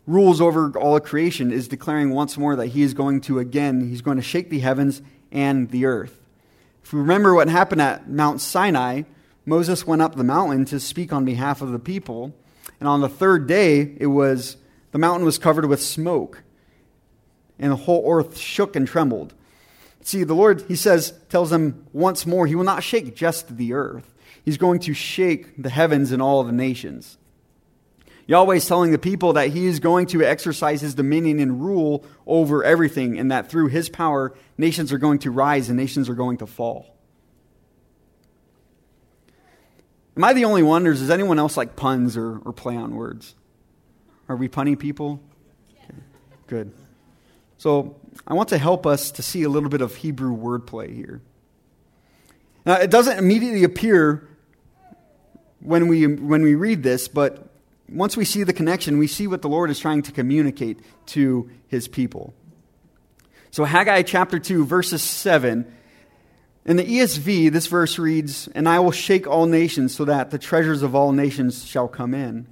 rules 0.06 0.42
over 0.42 0.76
all 0.78 0.96
of 0.96 1.04
creation 1.04 1.50
is 1.50 1.68
declaring 1.68 2.10
once 2.10 2.36
more 2.36 2.54
that 2.54 2.66
he 2.66 2.82
is 2.82 2.92
going 2.92 3.22
to 3.22 3.38
again, 3.38 3.88
he's 3.88 4.02
going 4.02 4.18
to 4.18 4.22
shake 4.22 4.50
the 4.50 4.58
heavens 4.58 5.00
and 5.34 5.70
the 5.70 5.84
earth. 5.84 6.18
If 6.82 6.92
we 6.92 7.00
remember 7.00 7.34
what 7.34 7.48
happened 7.48 7.82
at 7.82 8.08
Mount 8.08 8.40
Sinai, 8.40 9.02
Moses 9.44 9.86
went 9.86 10.00
up 10.00 10.14
the 10.14 10.24
mountain 10.24 10.64
to 10.66 10.80
speak 10.80 11.12
on 11.12 11.24
behalf 11.24 11.60
of 11.60 11.72
the 11.72 11.78
people. 11.78 12.34
And 12.80 12.88
on 12.88 13.00
the 13.00 13.08
third 13.08 13.46
day, 13.46 13.94
it 13.98 14.06
was 14.06 14.56
the 14.92 14.98
mountain 14.98 15.26
was 15.26 15.38
covered 15.38 15.66
with 15.66 15.82
smoke, 15.82 16.42
and 17.58 17.72
the 17.72 17.76
whole 17.76 18.10
earth 18.10 18.38
shook 18.38 18.76
and 18.76 18.86
trembled. 18.86 19.34
See, 20.02 20.22
the 20.22 20.34
Lord, 20.34 20.62
he 20.68 20.76
says, 20.76 21.14
tells 21.30 21.50
them 21.50 21.86
once 21.92 22.26
more, 22.26 22.46
he 22.46 22.54
will 22.54 22.64
not 22.64 22.84
shake 22.84 23.16
just 23.16 23.56
the 23.56 23.72
earth. 23.72 24.14
He's 24.44 24.58
going 24.58 24.80
to 24.80 24.94
shake 24.94 25.60
the 25.60 25.70
heavens 25.70 26.12
and 26.12 26.20
all 26.20 26.44
the 26.44 26.52
nations. 26.52 27.16
Yahweh 28.26 28.54
is 28.56 28.66
telling 28.66 28.90
the 28.90 28.98
people 28.98 29.34
that 29.34 29.50
he 29.50 29.66
is 29.66 29.80
going 29.80 30.06
to 30.06 30.22
exercise 30.22 30.80
his 30.80 30.94
dominion 30.94 31.38
and 31.38 31.62
rule 31.62 32.04
over 32.26 32.64
everything, 32.64 33.18
and 33.18 33.30
that 33.30 33.50
through 33.50 33.68
his 33.68 33.88
power, 33.88 34.34
nations 34.56 34.92
are 34.92 34.98
going 34.98 35.18
to 35.20 35.30
rise 35.30 35.68
and 35.68 35.76
nations 35.76 36.08
are 36.08 36.14
going 36.14 36.38
to 36.38 36.46
fall. 36.46 36.96
Am 40.16 40.24
I 40.24 40.32
the 40.32 40.44
only 40.44 40.62
one, 40.62 40.86
or 40.86 40.92
does 40.92 41.10
anyone 41.10 41.38
else 41.38 41.56
like 41.56 41.76
puns 41.76 42.16
or, 42.16 42.38
or 42.38 42.52
play 42.52 42.76
on 42.76 42.94
words? 42.94 43.34
Are 44.28 44.36
we 44.36 44.48
punny 44.48 44.78
people? 44.78 45.20
Okay. 45.72 45.98
Good. 46.46 46.72
So 47.58 47.96
I 48.26 48.34
want 48.34 48.48
to 48.50 48.58
help 48.58 48.86
us 48.86 49.10
to 49.12 49.22
see 49.22 49.42
a 49.42 49.48
little 49.48 49.68
bit 49.68 49.80
of 49.80 49.96
Hebrew 49.96 50.36
wordplay 50.36 50.94
here. 50.94 51.20
Now, 52.64 52.74
it 52.74 52.90
doesn't 52.90 53.18
immediately 53.18 53.64
appear 53.64 54.28
when 55.60 55.88
we, 55.88 56.06
when 56.06 56.42
we 56.42 56.54
read 56.54 56.82
this, 56.82 57.08
but 57.08 57.48
once 57.88 58.16
we 58.16 58.24
see 58.24 58.42
the 58.42 58.52
connection, 58.52 58.98
we 58.98 59.06
see 59.06 59.26
what 59.26 59.42
the 59.42 59.48
Lord 59.48 59.70
is 59.70 59.78
trying 59.78 60.02
to 60.02 60.12
communicate 60.12 60.80
to 61.06 61.50
his 61.68 61.88
people. 61.88 62.34
So, 63.50 63.64
Haggai 63.64 64.02
chapter 64.02 64.38
2, 64.38 64.64
verses 64.64 65.02
7. 65.02 65.72
In 66.66 66.76
the 66.76 66.84
ESV, 66.84 67.52
this 67.52 67.66
verse 67.66 67.98
reads, 67.98 68.48
And 68.48 68.68
I 68.68 68.80
will 68.80 68.90
shake 68.90 69.26
all 69.26 69.46
nations 69.46 69.94
so 69.94 70.06
that 70.06 70.30
the 70.30 70.38
treasures 70.38 70.82
of 70.82 70.94
all 70.94 71.12
nations 71.12 71.64
shall 71.64 71.88
come 71.88 72.14
in. 72.14 72.46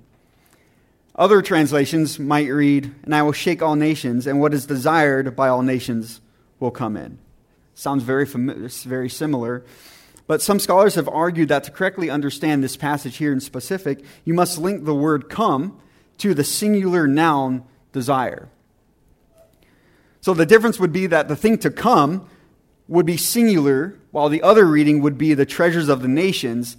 Other 1.16 1.40
translations 1.42 2.18
might 2.18 2.48
read, 2.48 2.94
And 3.04 3.14
I 3.14 3.22
will 3.22 3.32
shake 3.32 3.62
all 3.62 3.74
nations, 3.74 4.26
and 4.26 4.38
what 4.38 4.52
is 4.52 4.66
desired 4.66 5.34
by 5.34 5.48
all 5.48 5.62
nations 5.62 6.20
will 6.60 6.70
come 6.70 6.96
in. 6.96 7.18
Sounds 7.74 8.02
very, 8.02 8.26
familiar, 8.26 8.68
very 8.68 9.08
similar. 9.08 9.64
But 10.32 10.40
some 10.40 10.60
scholars 10.60 10.94
have 10.94 11.10
argued 11.10 11.50
that 11.50 11.64
to 11.64 11.70
correctly 11.70 12.08
understand 12.08 12.64
this 12.64 12.74
passage 12.74 13.18
here 13.18 13.34
in 13.34 13.40
specific, 13.40 14.02
you 14.24 14.32
must 14.32 14.56
link 14.56 14.86
the 14.86 14.94
word 14.94 15.28
come 15.28 15.78
to 16.16 16.32
the 16.32 16.42
singular 16.42 17.06
noun 17.06 17.64
desire. 17.92 18.48
So 20.22 20.32
the 20.32 20.46
difference 20.46 20.80
would 20.80 20.90
be 20.90 21.06
that 21.08 21.28
the 21.28 21.36
thing 21.36 21.58
to 21.58 21.70
come 21.70 22.30
would 22.88 23.04
be 23.04 23.18
singular, 23.18 23.98
while 24.10 24.30
the 24.30 24.40
other 24.42 24.64
reading 24.64 25.02
would 25.02 25.18
be 25.18 25.34
the 25.34 25.44
treasures 25.44 25.90
of 25.90 26.00
the 26.00 26.08
nations. 26.08 26.78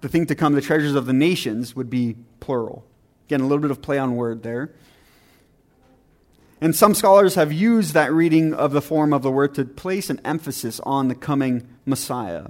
The 0.00 0.08
thing 0.08 0.24
to 0.28 0.34
come, 0.34 0.54
the 0.54 0.62
treasures 0.62 0.94
of 0.94 1.04
the 1.04 1.12
nations, 1.12 1.76
would 1.76 1.90
be 1.90 2.16
plural. 2.40 2.86
Again, 3.26 3.42
a 3.42 3.46
little 3.46 3.60
bit 3.60 3.70
of 3.70 3.82
play 3.82 3.98
on 3.98 4.16
word 4.16 4.42
there. 4.42 4.72
And 6.58 6.74
some 6.74 6.94
scholars 6.94 7.34
have 7.34 7.52
used 7.52 7.92
that 7.92 8.14
reading 8.14 8.54
of 8.54 8.72
the 8.72 8.80
form 8.80 9.12
of 9.12 9.20
the 9.20 9.30
word 9.30 9.54
to 9.56 9.66
place 9.66 10.08
an 10.08 10.22
emphasis 10.24 10.80
on 10.84 11.08
the 11.08 11.14
coming 11.14 11.68
Messiah. 11.84 12.46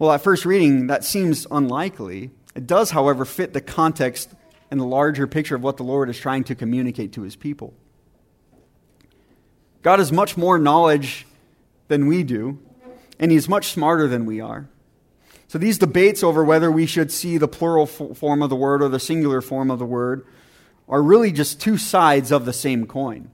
Well, 0.00 0.12
at 0.12 0.22
first 0.22 0.46
reading, 0.46 0.86
that 0.86 1.04
seems 1.04 1.46
unlikely. 1.50 2.30
It 2.54 2.66
does, 2.66 2.92
however, 2.92 3.26
fit 3.26 3.52
the 3.52 3.60
context 3.60 4.30
and 4.70 4.80
the 4.80 4.86
larger 4.86 5.26
picture 5.26 5.54
of 5.54 5.62
what 5.62 5.76
the 5.76 5.82
Lord 5.82 6.08
is 6.08 6.18
trying 6.18 6.42
to 6.44 6.54
communicate 6.54 7.12
to 7.12 7.22
his 7.22 7.36
people. 7.36 7.74
God 9.82 9.98
has 9.98 10.10
much 10.10 10.38
more 10.38 10.58
knowledge 10.58 11.26
than 11.88 12.06
we 12.06 12.22
do, 12.22 12.58
and 13.18 13.30
he's 13.30 13.46
much 13.46 13.66
smarter 13.66 14.08
than 14.08 14.24
we 14.24 14.40
are. 14.40 14.70
So 15.48 15.58
these 15.58 15.76
debates 15.76 16.24
over 16.24 16.42
whether 16.42 16.72
we 16.72 16.86
should 16.86 17.12
see 17.12 17.36
the 17.36 17.46
plural 17.46 17.84
form 17.84 18.40
of 18.40 18.48
the 18.48 18.56
word 18.56 18.82
or 18.82 18.88
the 18.88 18.98
singular 18.98 19.42
form 19.42 19.70
of 19.70 19.78
the 19.78 19.84
word 19.84 20.24
are 20.88 21.02
really 21.02 21.30
just 21.30 21.60
two 21.60 21.76
sides 21.76 22.32
of 22.32 22.46
the 22.46 22.54
same 22.54 22.86
coin. 22.86 23.30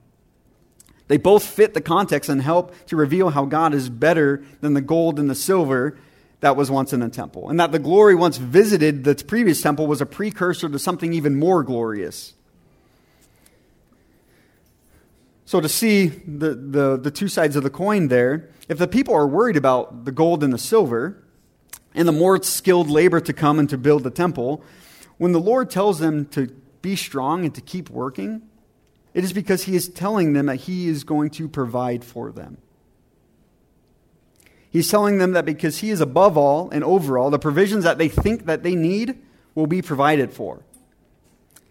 They 1.07 1.17
both 1.17 1.45
fit 1.45 1.75
the 1.75 1.81
context 1.81 2.29
and 2.29 2.43
help 2.43 2.75
to 2.87 2.97
reveal 2.97 3.31
how 3.31 3.45
God 3.45 3.73
is 3.73 3.89
better 3.89 4.43
than 4.61 4.75
the 4.75 4.81
gold 4.81 5.21
and 5.21 5.31
the 5.31 5.37
silver 5.37 5.97
that 6.41 6.57
was 6.57 6.71
once 6.71 6.93
in 6.93 7.01
the 7.01 7.09
temple, 7.09 7.49
and 7.49 7.59
that 7.59 7.73
the 7.73 7.79
glory 7.79 8.15
once 8.15 8.37
visited 8.37 9.05
the 9.05 9.15
previous 9.15 9.63
temple 9.63 9.87
was 9.87 10.01
a 10.01 10.07
precursor 10.07 10.69
to 10.69 10.79
something 10.79 11.13
even 11.13 11.39
more 11.39 11.63
glorious. 11.63 12.35
So, 15.47 15.61
to 15.61 15.69
see 15.69 16.09
the, 16.09 16.55
the, 16.55 16.97
the 16.97 17.11
two 17.11 17.29
sides 17.29 17.55
of 17.55 17.63
the 17.63 17.71
coin 17.71 18.09
there, 18.09 18.51
if 18.69 18.79
the 18.79 18.89
people 18.89 19.15
are 19.15 19.27
worried 19.27 19.57
about 19.57 20.05
the 20.05 20.13
gold 20.13 20.43
and 20.43 20.53
the 20.53 20.59
silver, 20.59 21.23
and 21.95 22.07
the 22.07 22.13
more 22.13 22.43
skilled 22.43 22.91
labor 22.91 23.21
to 23.21 23.33
come 23.33 23.59
and 23.59 23.71
to 23.71 23.79
build 23.79 24.03
the 24.03 24.11
temple, 24.11 24.63
when 25.19 25.33
the 25.33 25.41
Lord 25.41 25.71
tells 25.71 25.99
them 25.99 26.27
to 26.27 26.49
be 26.83 26.95
strong 26.97 27.45
and 27.45 27.55
to 27.55 27.61
keep 27.61 27.89
working, 27.89 28.43
it 29.15 29.25
is 29.25 29.33
because 29.33 29.65
He 29.65 29.75
is 29.75 29.89
telling 29.89 30.35
them 30.35 30.47
that 30.47 30.57
He 30.57 30.89
is 30.89 31.05
going 31.05 31.31
to 31.31 31.49
provide 31.49 32.05
for 32.05 32.31
them. 32.31 32.59
He's 34.77 34.91
telling 34.91 35.17
them 35.17 35.33
that 35.33 35.47
because 35.47 35.79
He 35.79 35.89
is 35.89 36.03
above 36.03 36.37
all 36.37 36.69
and 36.69 36.85
over 36.85 37.17
all, 37.17 37.31
the 37.31 37.39
provisions 37.39 37.85
that 37.85 37.97
they 37.97 38.11
think 38.11 38.45
that 38.45 38.63
they 38.63 38.75
need 38.75 39.19
will 39.55 39.67
be 39.67 39.81
provided 39.81 40.35
for. 40.35 40.65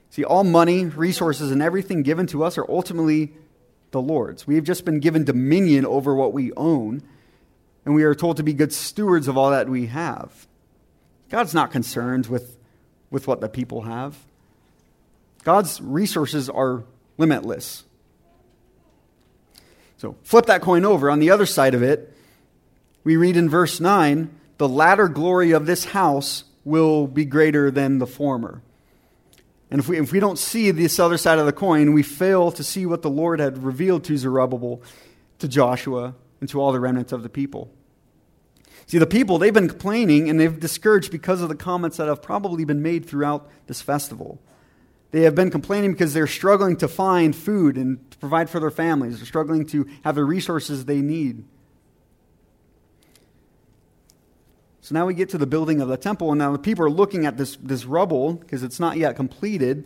See, 0.10 0.24
all 0.24 0.44
money, 0.44 0.86
resources, 0.86 1.52
and 1.52 1.62
everything 1.62 2.02
given 2.02 2.26
to 2.26 2.44
us 2.44 2.58
are 2.58 2.66
ultimately 2.68 3.34
the 3.92 4.02
Lord's. 4.02 4.48
We 4.48 4.56
have 4.56 4.64
just 4.64 4.86
been 4.86 5.00
given 5.00 5.24
dominion 5.24 5.86
over 5.86 6.16
what 6.16 6.34
we 6.34 6.52
own 6.54 7.04
and 7.86 7.94
we 7.94 8.02
are 8.02 8.16
told 8.16 8.38
to 8.38 8.44
be 8.44 8.54
good 8.54 8.74
stewards 8.74 9.28
of 9.28 9.38
all 9.38 9.52
that 9.52 9.70
we 9.70 9.86
have. 9.86 10.48
God's 11.30 11.54
not 11.54 11.72
concerned 11.72 12.26
with, 12.26 12.58
with 13.12 13.28
what 13.28 13.40
the 13.40 13.50
people 13.50 13.84
have. 13.84 14.18
God's 15.44 15.80
resources 15.80 16.50
are 16.50 16.84
limitless. 17.20 17.84
So 19.98 20.16
flip 20.24 20.48
that 20.48 20.64
coin 20.64 20.86
over. 20.86 21.12
On 21.12 21.20
the 21.20 21.30
other 21.30 21.46
side 21.46 21.76
of 21.76 21.84
it, 21.84 22.14
we 23.06 23.16
read 23.16 23.38
in 23.38 23.50
verse 23.50 23.80
9 23.80 24.30
the 24.58 24.68
latter 24.68 25.08
glory 25.08 25.52
of 25.52 25.66
this 25.66 25.86
house 25.86 26.44
will 26.66 27.08
be 27.08 27.24
greater 27.24 27.70
than 27.70 28.00
the 28.00 28.08
former. 28.08 28.62
And 29.70 29.80
if 29.80 29.88
we, 29.88 29.98
if 29.98 30.12
we 30.12 30.20
don't 30.20 30.40
see 30.40 30.72
this 30.72 31.00
other 31.00 31.18
side 31.18 31.40
of 31.40 31.46
the 31.46 31.54
coin, 31.54 31.94
we 31.94 32.04
fail 32.04 32.52
to 32.52 32.64
see 32.64 32.86
what 32.86 33.02
the 33.02 33.10
Lord 33.10 33.40
had 33.40 33.64
revealed 33.64 34.04
to 34.06 34.18
Zerubbabel, 34.18 34.82
to 35.40 35.48
Joshua, 35.48 36.16
and 36.40 36.50
to 36.50 36.62
all 36.62 36.72
the 36.72 36.80
remnants 36.80 37.12
of 37.12 37.24
the 37.24 37.30
people. 37.30 37.72
See, 38.88 38.98
the 38.98 39.08
people, 39.08 39.38
they've 39.38 39.54
been 39.54 39.68
complaining 39.68 40.30
and 40.30 40.40
they've 40.40 40.60
discouraged 40.60 41.12
because 41.12 41.42
of 41.42 41.50
the 41.50 41.56
comments 41.56 41.98
that 41.98 42.08
have 42.08 42.22
probably 42.22 42.66
been 42.66 42.82
made 42.82 43.06
throughout 43.06 43.50
this 43.68 43.82
festival. 43.82 44.40
They 45.12 45.22
have 45.22 45.34
been 45.34 45.50
complaining 45.50 45.94
because 45.94 46.14
they're 46.14 46.28
struggling 46.28 46.78
to 46.78 46.88
find 46.88 47.36
food 47.36 47.78
and 47.78 48.12
to 48.12 48.18
provide 48.18 48.50
for 48.50 48.60
their 48.60 48.72
families. 48.72 49.18
They're 49.18 49.26
struggling 49.26 49.66
to 49.68 49.88
have 50.04 50.16
the 50.16 50.24
resources 50.24 50.86
they 50.86 51.02
need. 51.02 51.44
So 54.86 54.94
now 54.94 55.08
we 55.08 55.16
get 55.16 55.30
to 55.30 55.40
the 55.40 55.48
building 55.48 55.82
of 55.82 55.88
the 55.88 55.98
temple, 55.98 56.32
and 56.32 56.38
now 56.38 56.52
the 56.52 56.60
people 56.60 56.86
are 56.86 56.92
looking 56.92 57.26
at 57.26 57.38
this, 57.38 57.56
this 57.56 57.86
rubble 57.86 58.34
because 58.34 58.62
it's 58.62 58.80
not 58.80 58.98
yet 58.98 59.16
completed. 59.16 59.84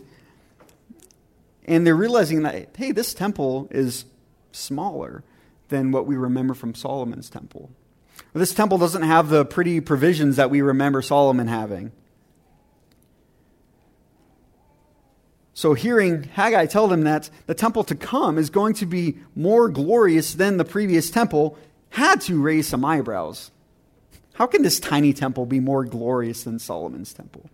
And 1.64 1.86
they're 1.86 1.96
realizing 1.96 2.42
that, 2.42 2.76
hey, 2.76 2.92
this 2.92 3.14
temple 3.14 3.66
is 3.70 4.04
smaller 4.52 5.24
than 5.70 5.90
what 5.90 6.04
we 6.04 6.16
remember 6.16 6.52
from 6.52 6.74
Solomon's 6.74 7.30
temple. 7.30 7.70
This 8.34 8.52
temple 8.52 8.76
doesn't 8.76 9.00
have 9.00 9.30
the 9.30 9.46
pretty 9.46 9.80
provisions 9.80 10.36
that 10.36 10.50
we 10.50 10.60
remember 10.60 11.00
Solomon 11.00 11.48
having. 11.48 11.92
So, 15.54 15.72
hearing 15.72 16.24
Haggai 16.24 16.66
tell 16.66 16.88
them 16.88 17.04
that 17.04 17.30
the 17.46 17.54
temple 17.54 17.84
to 17.84 17.94
come 17.94 18.36
is 18.36 18.50
going 18.50 18.74
to 18.74 18.84
be 18.84 19.16
more 19.34 19.70
glorious 19.70 20.34
than 20.34 20.58
the 20.58 20.64
previous 20.66 21.10
temple 21.10 21.56
had 21.88 22.20
to 22.22 22.38
raise 22.38 22.68
some 22.68 22.84
eyebrows. 22.84 23.50
How 24.40 24.46
can 24.46 24.62
this 24.62 24.80
tiny 24.80 25.12
temple 25.12 25.44
be 25.44 25.60
more 25.60 25.84
glorious 25.84 26.44
than 26.44 26.58
Solomon's 26.58 27.12
temple? 27.12 27.50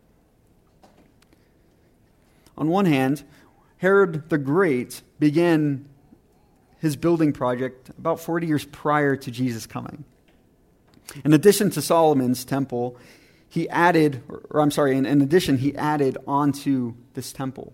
On 2.56 2.68
one 2.68 2.84
hand, 2.84 3.24
Herod 3.78 4.30
the 4.30 4.38
Great 4.38 5.02
began 5.18 5.88
his 6.78 6.94
building 6.94 7.32
project 7.32 7.88
about 7.98 8.20
40 8.20 8.46
years 8.46 8.64
prior 8.66 9.16
to 9.16 9.30
Jesus 9.32 9.66
coming. 9.66 10.04
In 11.24 11.32
addition 11.32 11.70
to 11.70 11.82
Solomon's 11.82 12.44
temple, 12.44 12.96
he 13.48 13.68
added, 13.68 14.22
or 14.50 14.60
I'm 14.60 14.70
sorry, 14.70 14.96
in, 14.96 15.06
in 15.06 15.20
addition, 15.20 15.58
he 15.58 15.74
added 15.74 16.16
onto 16.24 16.94
this 17.14 17.32
temple. 17.32 17.72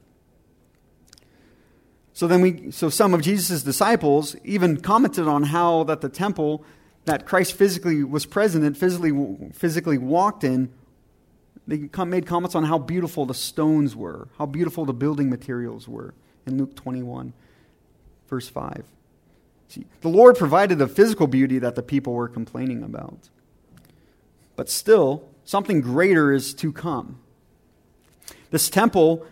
So 2.15 2.27
then 2.27 2.41
we, 2.41 2.71
so 2.71 2.89
some 2.89 3.13
of 3.13 3.21
Jesus' 3.21 3.63
disciples 3.63 4.37
even 4.43 4.81
commented 4.81 5.29
on 5.29 5.43
how 5.43 5.85
that 5.85 6.01
the 6.01 6.09
temple 6.09 6.65
that 7.05 7.27
Christ 7.27 7.55
physically 7.55 8.05
was 8.05 8.27
present 8.27 8.65
in, 8.65 8.75
physically, 8.75 9.13
physically 9.53 9.99
walked 9.99 10.45
in, 10.45 10.73
they 11.67 11.89
made 12.05 12.27
comments 12.27 12.55
on 12.55 12.65
how 12.65 12.79
beautiful 12.79 13.27
the 13.27 13.35
stones 13.35 13.95
were, 13.95 14.29
how 14.39 14.47
beautiful 14.47 14.85
the 14.85 14.93
building 14.93 15.31
materials 15.31 15.87
were 15.89 16.15
in 16.47 16.59
Luke 16.59 16.75
21, 16.75 17.33
verse 18.29 18.49
5. 18.49 18.85
See, 19.69 19.87
the 20.01 20.09
Lord 20.09 20.37
provided 20.37 20.79
the 20.79 20.89
physical 20.89 21.27
beauty 21.27 21.59
that 21.61 21.77
the 21.77 21.83
people 21.83 22.13
were 22.15 22.29
complaining 22.29 22.83
about. 22.83 23.31
But 24.57 24.69
still, 24.69 25.29
something 25.45 25.81
greater 25.81 26.33
is 26.33 26.53
to 26.55 26.73
come. 26.73 27.21
This 28.51 28.69
temple 28.69 29.27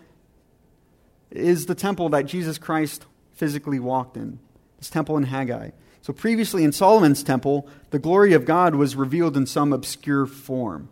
is 1.29 1.67
the 1.67 1.75
temple 1.75 2.09
that 2.09 2.25
Jesus 2.25 2.57
Christ 2.57 3.05
physically 3.33 3.79
walked 3.79 4.17
in, 4.17 4.39
this 4.79 4.89
temple 4.89 5.17
in 5.17 5.23
Haggai. 5.23 5.71
So 6.01 6.13
previously 6.13 6.63
in 6.63 6.71
Solomon's 6.71 7.23
temple, 7.23 7.67
the 7.91 7.99
glory 7.99 8.33
of 8.33 8.45
God 8.45 8.75
was 8.75 8.95
revealed 8.95 9.37
in 9.37 9.45
some 9.45 9.71
obscure 9.71 10.25
form. 10.25 10.89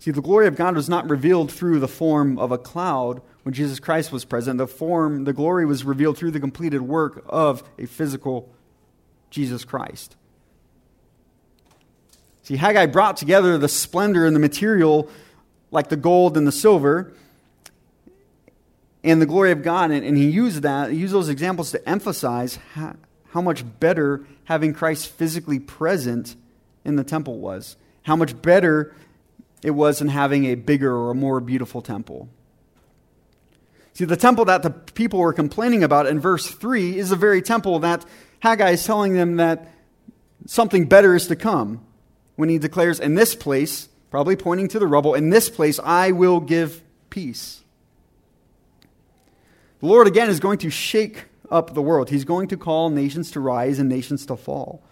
See, 0.00 0.10
the 0.10 0.20
glory 0.20 0.46
of 0.46 0.56
God 0.56 0.74
was 0.74 0.88
not 0.88 1.08
revealed 1.08 1.50
through 1.50 1.78
the 1.78 1.88
form 1.88 2.38
of 2.38 2.52
a 2.52 2.58
cloud 2.58 3.22
when 3.44 3.54
Jesus 3.54 3.80
Christ 3.80 4.12
was 4.12 4.24
present. 4.24 4.58
The 4.58 4.66
form, 4.66 5.24
the 5.24 5.32
glory 5.32 5.64
was 5.64 5.84
revealed 5.84 6.18
through 6.18 6.32
the 6.32 6.40
completed 6.40 6.82
work 6.82 7.24
of 7.28 7.62
a 7.78 7.86
physical 7.86 8.52
Jesus 9.30 9.64
Christ. 9.64 10.16
See, 12.42 12.56
Haggai 12.56 12.86
brought 12.86 13.16
together 13.16 13.56
the 13.56 13.68
splendor 13.68 14.26
and 14.26 14.36
the 14.36 14.40
material, 14.40 15.08
like 15.70 15.88
the 15.88 15.96
gold 15.96 16.36
and 16.36 16.46
the 16.46 16.52
silver, 16.52 17.14
and 19.02 19.22
the 19.22 19.26
glory 19.26 19.52
of 19.52 19.62
God, 19.62 19.90
and, 19.90 20.04
and 20.04 20.16
he 20.16 20.28
used 20.28 20.62
that, 20.62 20.90
he 20.90 20.98
used 20.98 21.14
those 21.14 21.28
examples 21.28 21.70
to 21.70 21.88
emphasize 21.88 22.56
how, 22.74 22.96
how 23.34 23.40
much 23.40 23.64
better 23.80 24.24
having 24.44 24.72
Christ 24.72 25.08
physically 25.08 25.58
present 25.58 26.36
in 26.84 26.94
the 26.94 27.02
temple 27.02 27.40
was. 27.40 27.76
How 28.04 28.14
much 28.14 28.40
better 28.40 28.94
it 29.64 29.72
was 29.72 29.98
than 29.98 30.06
having 30.06 30.44
a 30.44 30.54
bigger 30.54 30.94
or 30.94 31.10
a 31.10 31.16
more 31.16 31.40
beautiful 31.40 31.82
temple. 31.82 32.28
See, 33.92 34.04
the 34.04 34.16
temple 34.16 34.44
that 34.44 34.62
the 34.62 34.70
people 34.70 35.18
were 35.18 35.32
complaining 35.32 35.82
about 35.82 36.06
in 36.06 36.20
verse 36.20 36.48
3 36.48 36.96
is 36.96 37.08
the 37.08 37.16
very 37.16 37.42
temple 37.42 37.80
that 37.80 38.04
Haggai 38.38 38.70
is 38.70 38.84
telling 38.84 39.14
them 39.14 39.36
that 39.38 39.68
something 40.46 40.86
better 40.86 41.16
is 41.16 41.26
to 41.26 41.34
come 41.34 41.84
when 42.36 42.48
he 42.48 42.58
declares, 42.58 43.00
In 43.00 43.16
this 43.16 43.34
place, 43.34 43.88
probably 44.10 44.36
pointing 44.36 44.68
to 44.68 44.78
the 44.78 44.86
rubble, 44.86 45.14
in 45.14 45.30
this 45.30 45.50
place 45.50 45.80
I 45.82 46.12
will 46.12 46.38
give 46.38 46.82
peace. 47.10 47.64
The 49.80 49.86
Lord 49.86 50.06
again 50.06 50.30
is 50.30 50.38
going 50.38 50.58
to 50.58 50.70
shake 50.70 51.24
up 51.50 51.74
the 51.74 51.82
world. 51.82 52.10
He's 52.10 52.24
going 52.24 52.48
to 52.48 52.56
call 52.56 52.90
nations 52.90 53.30
to 53.32 53.40
rise 53.40 53.78
and 53.78 53.88
nations 53.88 54.26
to 54.26 54.36
fall. 54.36 54.82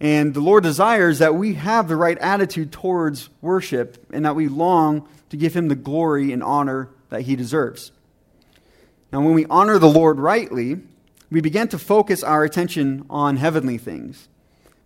And 0.00 0.32
the 0.32 0.40
Lord 0.40 0.62
desires 0.62 1.18
that 1.18 1.34
we 1.34 1.54
have 1.54 1.88
the 1.88 1.96
right 1.96 2.18
attitude 2.18 2.70
towards 2.70 3.30
worship 3.40 4.06
and 4.12 4.24
that 4.24 4.36
we 4.36 4.48
long 4.48 5.08
to 5.30 5.36
give 5.36 5.54
him 5.54 5.68
the 5.68 5.74
glory 5.74 6.32
and 6.32 6.42
honor 6.42 6.90
that 7.10 7.22
he 7.22 7.34
deserves. 7.34 7.90
Now, 9.12 9.20
when 9.22 9.34
we 9.34 9.46
honor 9.46 9.78
the 9.78 9.90
Lord 9.90 10.18
rightly, 10.18 10.80
we 11.30 11.40
begin 11.40 11.68
to 11.68 11.78
focus 11.78 12.22
our 12.22 12.44
attention 12.44 13.04
on 13.10 13.36
heavenly 13.36 13.78
things. 13.78 14.28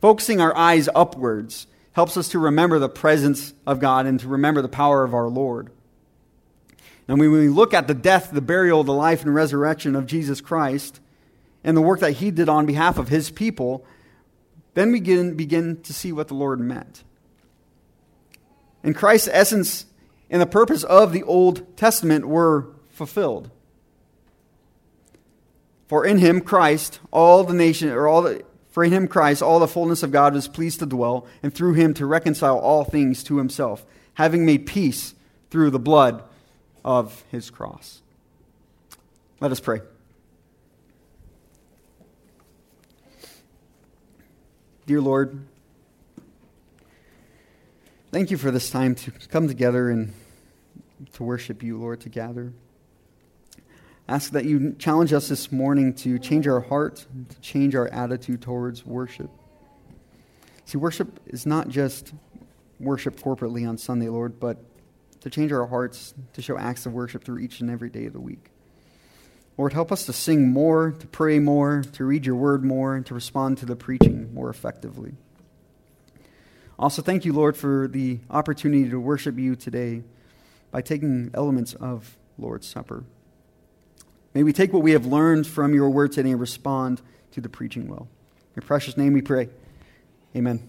Focusing 0.01 0.40
our 0.40 0.57
eyes 0.57 0.88
upwards 0.94 1.66
helps 1.92 2.16
us 2.16 2.29
to 2.31 2.38
remember 2.38 2.79
the 2.79 2.88
presence 2.88 3.53
of 3.66 3.81
God 3.81 4.07
and 4.07 4.18
to 4.20 4.29
remember 4.29 4.62
the 4.62 4.68
power 4.68 5.05
of 5.05 5.14
our 5.14 5.29
Lord. 5.29 5.70
And 7.08 7.18
when 7.18 7.32
we 7.32 7.48
look 7.48 7.74
at 7.74 7.88
the 7.88 7.94
death, 7.94 8.30
the 8.32 8.40
burial, 8.40 8.84
the 8.84 8.92
life, 8.92 9.22
and 9.22 9.34
resurrection 9.34 9.96
of 9.96 10.06
Jesus 10.06 10.40
Christ 10.40 11.00
and 11.64 11.76
the 11.76 11.82
work 11.82 12.00
that 12.00 12.12
he 12.12 12.30
did 12.30 12.48
on 12.48 12.66
behalf 12.66 12.98
of 12.98 13.08
his 13.08 13.30
people, 13.30 13.84
then 14.74 14.92
we 14.92 15.00
begin, 15.00 15.34
begin 15.36 15.82
to 15.82 15.92
see 15.92 16.12
what 16.12 16.28
the 16.28 16.34
Lord 16.34 16.60
meant. 16.60 17.04
And 18.82 18.96
Christ's 18.96 19.28
essence 19.32 19.86
and 20.30 20.40
the 20.40 20.46
purpose 20.46 20.84
of 20.84 21.12
the 21.12 21.22
Old 21.24 21.76
Testament 21.76 22.26
were 22.26 22.68
fulfilled. 22.90 23.50
For 25.88 26.06
in 26.06 26.18
him, 26.18 26.40
Christ, 26.40 27.00
all 27.10 27.44
the 27.44 27.52
nation, 27.52 27.90
or 27.90 28.08
all 28.08 28.22
the, 28.22 28.44
for 28.70 28.82
in 28.82 28.92
him, 28.92 29.06
Christ, 29.06 29.42
all 29.42 29.58
the 29.58 29.68
fullness 29.68 30.02
of 30.02 30.10
God 30.10 30.32
was 30.32 30.48
pleased 30.48 30.78
to 30.78 30.86
dwell, 30.86 31.26
and 31.42 31.52
through 31.52 31.74
him 31.74 31.92
to 31.94 32.06
reconcile 32.06 32.58
all 32.58 32.84
things 32.84 33.22
to 33.24 33.36
himself, 33.36 33.84
having 34.14 34.46
made 34.46 34.64
peace 34.64 35.14
through 35.50 35.70
the 35.70 35.78
blood 35.78 36.24
of 36.84 37.24
his 37.30 37.50
cross. 37.50 38.02
Let 39.40 39.52
us 39.52 39.60
pray. 39.60 39.80
Dear 44.86 45.00
Lord, 45.00 45.46
thank 48.10 48.30
you 48.30 48.36
for 48.36 48.50
this 48.50 48.70
time 48.70 48.94
to 48.96 49.10
come 49.28 49.48
together 49.48 49.90
and 49.90 50.12
to 51.14 51.22
worship 51.22 51.62
you, 51.62 51.78
Lord, 51.78 52.00
to 52.00 52.08
gather 52.08 52.52
ask 54.08 54.32
that 54.32 54.44
you 54.44 54.74
challenge 54.78 55.12
us 55.12 55.28
this 55.28 55.52
morning 55.52 55.94
to 55.94 56.18
change 56.18 56.46
our 56.46 56.60
heart, 56.60 57.06
to 57.28 57.40
change 57.40 57.74
our 57.74 57.88
attitude 57.88 58.42
towards 58.42 58.84
worship. 58.84 59.30
See, 60.64 60.76
worship 60.76 61.20
is 61.26 61.46
not 61.46 61.68
just 61.68 62.12
worship 62.78 63.18
corporately 63.18 63.66
on 63.68 63.78
Sunday, 63.78 64.08
Lord, 64.08 64.38
but 64.40 64.58
to 65.22 65.30
change 65.30 65.52
our 65.52 65.66
hearts, 65.66 66.14
to 66.35 66.42
show 66.42 66.58
acts 66.58 66.85
of 66.85 66.92
worship 66.92 67.24
through 67.24 67.38
each 67.38 67.61
and 67.61 67.70
every 67.70 67.88
day 67.88 68.06
of 68.06 68.12
the 68.12 68.20
week. 68.20 68.50
Lord, 69.56 69.72
help 69.72 69.92
us 69.92 70.06
to 70.06 70.12
sing 70.12 70.48
more, 70.48 70.92
to 70.92 71.06
pray 71.06 71.38
more, 71.38 71.82
to 71.92 72.04
read 72.04 72.26
your 72.26 72.37
word 72.37 72.64
more, 72.64 72.96
and 72.96 73.06
to 73.06 73.14
respond 73.14 73.58
to 73.58 73.66
the 73.66 73.76
preaching 73.76 74.32
more 74.35 74.50
effectively. 74.50 75.14
Also, 76.78 77.02
thank 77.02 77.24
you, 77.24 77.32
Lord, 77.32 77.56
for 77.56 77.87
the 77.87 78.18
opportunity 78.30 78.88
to 78.88 78.98
worship 78.98 79.38
you 79.38 79.54
today 79.54 80.02
by 80.70 80.82
taking 80.82 81.30
elements 81.35 81.74
of 81.74 82.16
Lord's 82.38 82.66
Supper. 82.66 83.04
May 84.35 84.42
we 84.42 84.52
take 84.52 84.72
what 84.72 84.82
we 84.82 84.92
have 84.92 85.06
learned 85.06 85.46
from 85.46 85.74
your 85.74 85.90
word 85.90 86.12
today 86.12 86.30
and 86.30 86.40
respond 86.40 87.02
to 87.32 87.40
the 87.40 87.48
preaching 87.48 87.88
well. 87.88 88.08
In 88.35 88.62
your 88.62 88.66
precious 88.66 88.96
name 88.96 89.12
we 89.12 89.22
pray. 89.22 89.50
Amen. 90.35 90.68